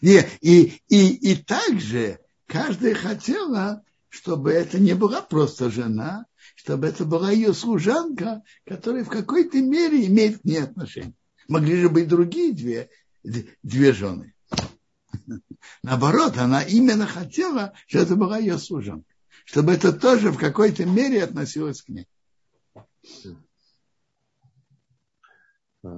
И, 0.00 0.20
и, 0.40 0.80
и, 0.88 1.32
и 1.32 1.36
также 1.36 2.18
каждая 2.46 2.94
хотела 2.94 3.84
чтобы 4.16 4.52
это 4.52 4.78
не 4.78 4.94
была 4.94 5.20
просто 5.20 5.70
жена, 5.70 6.24
чтобы 6.54 6.86
это 6.86 7.04
была 7.04 7.30
ее 7.30 7.52
служанка, 7.52 8.42
которая 8.64 9.04
в 9.04 9.08
какой-то 9.08 9.60
мере 9.60 10.06
имеет 10.06 10.40
к 10.40 10.44
ней 10.44 10.62
отношение. 10.62 11.14
Могли 11.48 11.76
же 11.76 11.90
быть 11.90 12.08
другие 12.08 12.54
две, 12.54 12.88
две 13.22 13.92
жены. 13.92 14.34
Наоборот, 15.82 16.38
она 16.38 16.62
именно 16.62 17.06
хотела, 17.06 17.74
чтобы 17.86 18.04
это 18.04 18.16
была 18.16 18.38
ее 18.38 18.58
служанка. 18.58 19.06
Чтобы 19.44 19.74
это 19.74 19.92
тоже 19.92 20.30
в 20.30 20.38
какой-то 20.38 20.86
мере 20.86 21.22
относилось 21.22 21.82
к 21.82 21.88
ней. 21.88 22.08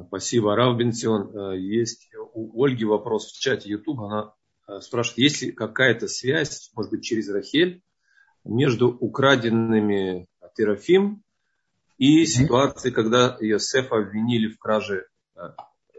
Спасибо. 0.09 0.55
Рав 0.55 0.77
Бенсион, 0.77 1.35
э, 1.35 1.59
есть 1.59 2.11
у 2.35 2.65
Ольги 2.65 2.85
вопрос 2.85 3.33
в 3.33 3.41
чате 3.41 3.71
YouTube. 3.71 4.01
Она 4.01 4.35
э, 4.67 4.81
спрашивает, 4.81 5.19
есть 5.19 5.43
ли 5.43 5.53
какая-то 5.53 6.09
связь, 6.09 6.71
может 6.75 6.91
быть, 6.91 7.05
через 7.05 7.29
Рахель, 7.31 7.83
между 8.45 8.89
украденными 8.89 10.27
Терафим 10.55 11.23
и 11.99 12.27
ситуацией, 12.27 12.93
когда 12.93 13.37
Иосифа 13.41 13.97
обвинили 13.97 14.49
в 14.49 14.59
краже, 14.59 15.07
э, 15.37 15.41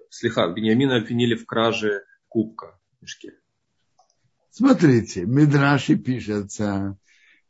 слегка, 0.10 0.48
Бениамина 0.52 0.98
обвинили 0.98 1.36
в 1.36 1.46
краже 1.46 2.04
кубка 2.28 2.78
в 2.98 3.04
мешке. 3.04 3.34
Смотрите, 4.52 5.26
Мидраши 5.26 5.96
пишется, 5.96 6.98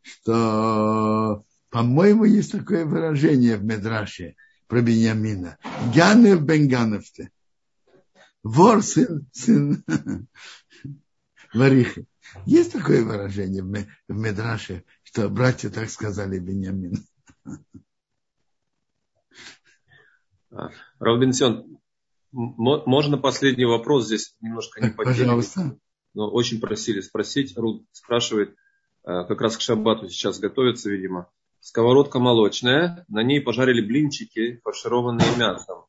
что, 0.01 1.43
по-моему, 1.69 2.25
есть 2.25 2.51
такое 2.51 2.85
выражение 2.85 3.57
в 3.57 3.63
Медраше 3.63 4.35
про 4.67 4.81
Бениамина. 4.81 5.57
Ганев 5.93 6.41
бен 6.41 6.67
Ганевте. 6.67 7.31
Вор 8.43 8.81
сын, 8.81 9.27
сын 9.33 9.83
Варихи. 11.53 12.05
Есть 12.45 12.73
такое 12.73 13.03
выражение 13.03 13.63
в 13.63 14.15
Медраше, 14.15 14.83
что 15.03 15.29
братья 15.29 15.69
так 15.69 15.89
сказали 15.89 16.39
Беньямин. 16.39 17.03
А, 20.51 20.69
Равбенсион, 20.99 21.79
можно 22.31 23.17
последний 23.17 23.65
вопрос 23.65 24.05
здесь 24.05 24.35
немножко 24.41 24.81
не? 24.81 24.91
Пожалуйста. 24.91 25.77
Но 26.13 26.29
очень 26.29 26.59
просили 26.59 27.01
спросить. 27.01 27.57
Руд 27.57 27.85
спрашивает, 27.91 28.55
а, 29.03 29.23
как 29.25 29.41
раз 29.41 29.57
к 29.57 29.61
шаббату 29.61 30.07
сейчас 30.09 30.39
готовится, 30.39 30.89
видимо. 30.89 31.29
Сковородка 31.59 32.19
молочная, 32.19 33.05
на 33.09 33.21
ней 33.21 33.41
пожарили 33.41 33.85
блинчики, 33.85 34.59
фаршированные 34.63 35.35
мясом. 35.37 35.85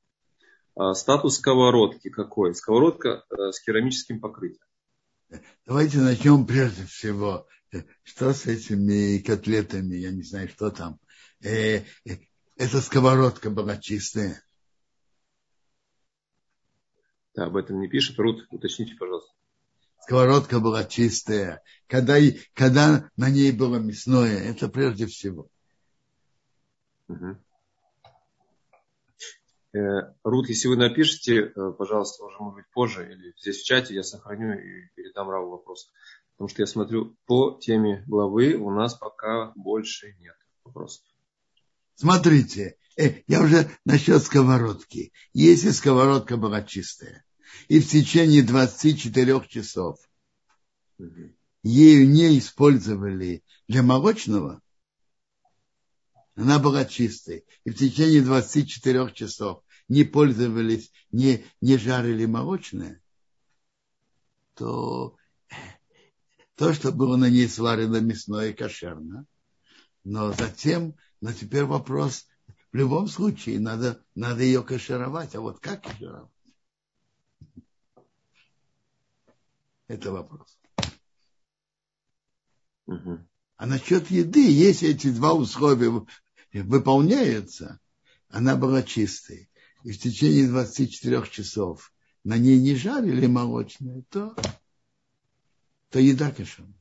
А, 0.75 0.95
статус 0.95 1.37
сковородки 1.37 2.11
какой? 2.11 2.55
Сковородка 2.55 3.25
с 3.31 3.61
керамическим 3.61 4.21
покрытием. 4.21 4.65
Давайте 5.67 5.99
начнем 5.99 6.45
прежде 6.47 6.85
всего, 6.87 7.47
э, 7.73 7.83
что 8.03 8.33
с 8.33 8.47
этими 8.47 9.19
котлетами, 9.19 9.97
я 9.97 10.11
не 10.11 10.23
знаю, 10.23 10.49
что 10.49 10.71
там. 10.71 10.99
Э, 11.43 11.85
э, 12.05 12.17
эта 12.57 12.81
сковородка 12.81 13.51
была 13.51 13.77
чистая. 13.77 14.43
Да, 17.35 17.47
об 17.47 17.57
этом 17.57 17.81
не 17.81 17.89
пишет. 17.89 18.19
Рут, 18.19 18.47
уточните, 18.51 18.97
пожалуйста. 18.99 19.33
Сковородка 20.01 20.59
была 20.59 20.85
чистая. 20.85 21.63
Когда, 21.87 22.17
когда 22.55 23.09
на 23.17 23.31
ней 23.31 23.53
было 23.53 23.77
мясное, 23.77 24.37
это 24.37 24.69
прежде 24.69 25.07
всего. 25.07 25.49
Э, 29.73 29.79
Рут, 30.25 30.49
если 30.49 30.69
вы 30.69 30.77
напишите, 30.77 31.53
э, 31.55 31.73
пожалуйста, 31.79 32.25
уже, 32.25 32.37
может 32.41 32.57
быть, 32.57 32.71
позже 32.73 33.13
или 33.13 33.33
здесь 33.41 33.61
в 33.61 33.65
чате, 33.65 33.95
я 33.95 34.03
сохраню 34.03 34.55
и 34.55 34.89
передам 34.97 35.31
Раву 35.31 35.51
вопрос. 35.51 35.93
Потому 36.33 36.49
что 36.49 36.63
я 36.63 36.67
смотрю, 36.67 37.17
по 37.27 37.59
теме 37.61 38.03
главы 38.09 38.55
у 38.55 38.71
нас 38.71 38.95
пока 38.95 39.53
больше 39.55 40.17
нет 40.19 40.35
вопросов. 40.65 41.05
Смотрите, 41.95 42.79
э, 42.97 43.23
я 43.29 43.43
уже 43.43 43.71
насчет 43.85 44.23
сковородки. 44.23 45.13
Если 45.33 45.71
сковородка 45.71 46.37
была 46.37 46.63
чистая, 46.63 47.25
и 47.69 47.79
в 47.81 47.89
течение 47.89 48.43
24 48.43 49.45
часов 49.49 49.99
ею 51.63 52.09
не 52.09 52.39
использовали 52.39 53.45
для 53.69 53.83
молочного, 53.83 54.63
она 56.41 56.59
была 56.59 56.87
чистой. 56.87 57.45
И 57.65 57.71
в 57.71 57.75
течение 57.75 58.23
24 58.23 59.13
часов 59.13 59.63
не 59.89 60.05
пользовались, 60.05 60.91
не, 61.13 61.45
не 61.61 61.77
жарили 61.77 62.25
молочное, 62.25 63.03
то 64.55 65.17
то, 66.55 66.73
что 66.73 66.93
было 66.93 67.17
на 67.17 67.29
ней 67.29 67.47
сварено 67.47 68.01
мясное 68.01 68.55
кошерно. 68.55 69.27
Но 70.03 70.33
затем, 70.33 70.95
но 71.21 71.33
теперь 71.33 71.65
вопрос, 71.65 72.27
в 72.73 72.77
любом 72.77 73.09
случае 73.09 73.61
надо, 73.61 74.03
надо 74.15 74.43
ее 74.43 74.63
кашировать. 74.63 75.35
А 75.35 75.41
вот 75.41 75.61
как 75.61 75.83
кашировать? 75.83 76.31
Это 79.89 80.11
вопрос. 80.11 80.59
Угу. 82.87 83.27
А 83.61 83.67
насчет 83.67 84.11
еды, 84.11 84.51
если 84.51 84.89
эти 84.89 85.11
два 85.11 85.35
условия 85.35 86.07
выполняется, 86.53 87.81
она 88.29 88.57
была 88.57 88.83
чистой, 88.83 89.51
и 89.85 89.93
в 89.93 89.99
течение 89.99 90.49
24 90.49 91.27
часов 91.29 91.93
на 92.25 92.37
ней 92.39 92.61
не 92.61 92.75
жарили 92.75 93.27
молочное, 93.27 94.03
то, 94.11 94.37
то 95.91 95.99
еда 95.99 96.31
кошерная. 96.31 96.75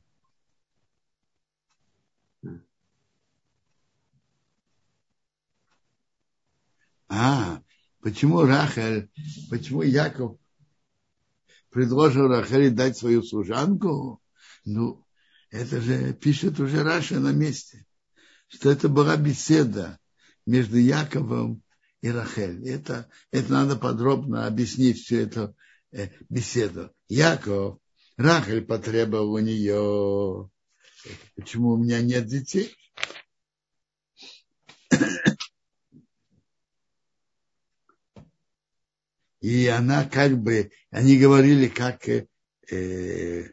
А, 7.08 7.60
почему 8.00 8.42
Рахель, 8.42 9.10
почему 9.50 9.82
Яков 9.82 10.38
предложил 11.70 12.28
Рахеле 12.28 12.70
дать 12.70 12.96
свою 12.96 13.22
служанку? 13.24 14.22
Ну, 14.64 15.04
это 15.50 15.80
же 15.80 16.14
пишет 16.14 16.60
уже 16.60 16.84
Раша 16.84 17.18
на 17.18 17.32
месте, 17.32 17.84
что 18.50 18.70
это 18.70 18.88
была 18.88 19.16
беседа 19.16 19.98
между 20.44 20.76
Яковом 20.76 21.62
и 22.02 22.10
Рахель. 22.10 22.68
Это, 22.68 23.08
это 23.30 23.52
надо 23.52 23.76
подробно 23.76 24.46
объяснить 24.46 25.00
всю 25.00 25.18
эту 25.18 25.56
э, 25.92 26.08
беседу. 26.28 26.92
Яков, 27.08 27.78
Рахель 28.16 28.62
потребовал 28.62 29.34
у 29.34 29.38
нее, 29.38 30.50
почему 31.36 31.70
у 31.70 31.76
меня 31.76 32.02
нет 32.02 32.26
детей? 32.26 32.76
И 39.40 39.66
она 39.68 40.04
как 40.04 40.36
бы, 40.36 40.70
они 40.90 41.18
говорили, 41.18 41.68
как 41.68 42.06
э, 42.08 43.52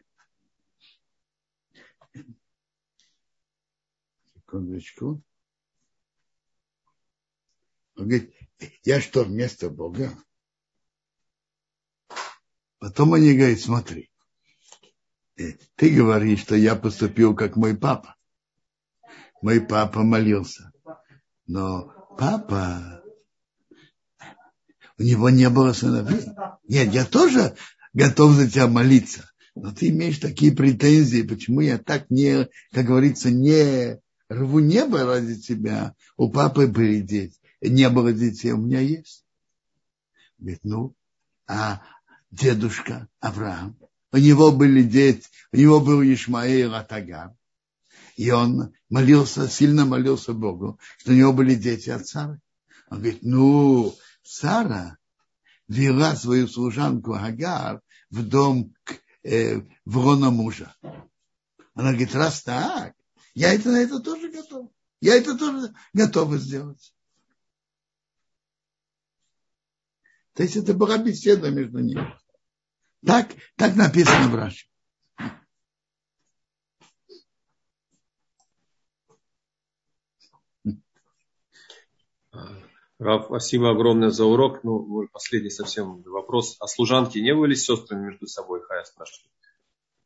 секундочку. 4.48 5.22
Он 7.96 8.04
говорит, 8.04 8.32
я 8.84 9.00
что, 9.00 9.24
вместо 9.24 9.68
Бога? 9.68 10.16
Потом 12.78 13.14
они 13.14 13.36
говорят, 13.36 13.60
смотри, 13.60 14.10
э, 15.36 15.52
ты 15.74 15.94
говоришь, 15.94 16.40
что 16.40 16.54
я 16.54 16.76
поступил 16.76 17.34
как 17.34 17.56
мой 17.56 17.76
папа. 17.76 18.16
Мой 19.42 19.60
папа 19.60 20.02
молился. 20.02 20.72
Но 21.46 21.92
папа, 22.16 23.02
у 24.96 25.02
него 25.02 25.28
не 25.30 25.50
было 25.50 25.72
сыновей. 25.72 26.24
Нет, 26.68 26.92
я 26.94 27.04
тоже 27.04 27.56
готов 27.92 28.32
за 28.32 28.48
тебя 28.48 28.68
молиться. 28.68 29.28
Но 29.54 29.74
ты 29.74 29.88
имеешь 29.88 30.18
такие 30.18 30.52
претензии, 30.52 31.22
почему 31.22 31.60
я 31.60 31.78
так 31.78 32.10
не, 32.10 32.48
как 32.72 32.86
говорится, 32.86 33.30
не 33.30 34.00
рву 34.28 34.58
небо 34.60 35.04
ради 35.04 35.40
тебя. 35.40 35.94
У 36.16 36.30
папы 36.30 36.66
были 36.66 37.00
дети 37.00 37.38
не 37.60 37.88
было 37.88 38.12
детей, 38.12 38.52
у 38.52 38.58
меня 38.58 38.80
есть. 38.80 39.24
Говорит, 40.38 40.60
ну, 40.62 40.94
а 41.46 41.82
дедушка 42.30 43.08
Авраам, 43.20 43.76
у 44.12 44.18
него 44.18 44.52
были 44.52 44.82
дети, 44.82 45.26
у 45.52 45.56
него 45.56 45.80
был 45.80 46.02
Ишмаил 46.02 46.74
Атагар, 46.74 47.34
и 48.16 48.30
он 48.30 48.74
молился, 48.88 49.48
сильно 49.48 49.84
молился 49.84 50.32
Богу, 50.32 50.78
что 50.98 51.12
у 51.12 51.14
него 51.14 51.32
были 51.32 51.54
дети 51.54 51.90
от 51.90 52.06
Сары. 52.06 52.40
Он 52.90 52.98
говорит, 52.98 53.20
ну, 53.22 53.94
Сара 54.22 54.98
вела 55.66 56.14
свою 56.16 56.48
служанку 56.48 57.14
Агар 57.14 57.80
в 58.10 58.26
дом 58.26 58.74
э, 59.22 59.62
врона 59.84 60.30
мужа. 60.30 60.74
Она 61.74 61.90
говорит, 61.90 62.14
раз 62.14 62.42
так, 62.42 62.94
я 63.38 63.54
это 63.54 63.70
на 63.70 63.80
это 63.80 64.00
тоже 64.00 64.32
готов. 64.32 64.68
Я 65.00 65.14
это 65.14 65.38
тоже 65.38 65.72
готова 65.92 66.38
сделать. 66.38 66.92
То 70.32 70.42
есть 70.42 70.56
это 70.56 70.74
была 70.74 70.98
беседа 70.98 71.48
между 71.48 71.78
ними. 71.78 72.18
Так, 73.06 73.28
так 73.54 73.76
написано 73.76 74.28
в 74.28 74.34
Раши. 74.34 74.66
Раф, 82.98 83.26
спасибо 83.26 83.70
огромное 83.70 84.10
за 84.10 84.24
урок. 84.24 84.64
Ну, 84.64 84.84
мой 84.84 85.06
последний 85.06 85.50
совсем 85.50 86.02
вопрос. 86.02 86.56
А 86.58 86.66
служанки 86.66 87.18
не 87.18 87.32
были 87.36 87.54
сестрами 87.54 88.06
между 88.06 88.26
собой, 88.26 88.62
Хая 88.62 88.82
спрашивает? 88.82 89.30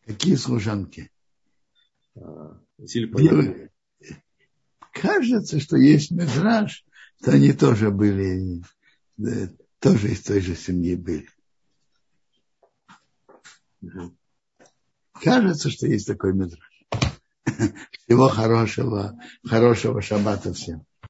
Какие 0.05 0.35
служанки? 0.35 1.11
Зильпа. 2.78 3.70
Кажется, 4.92 5.58
что 5.60 5.76
есть 5.76 6.10
медраж, 6.10 6.84
что 7.20 7.32
они 7.32 7.52
тоже 7.52 7.90
были 7.90 8.62
тоже 9.80 10.12
из 10.12 10.22
той 10.22 10.40
же 10.40 10.54
семьи 10.54 10.94
были. 10.94 11.28
Кажется, 15.20 15.70
что 15.70 15.86
есть 15.86 16.06
такой 16.06 16.34
метраж. 16.34 16.84
Всего 18.04 18.28
хорошего, 18.28 19.18
хорошего 19.44 20.00
шаббата 20.02 20.52
всем. 20.52 20.86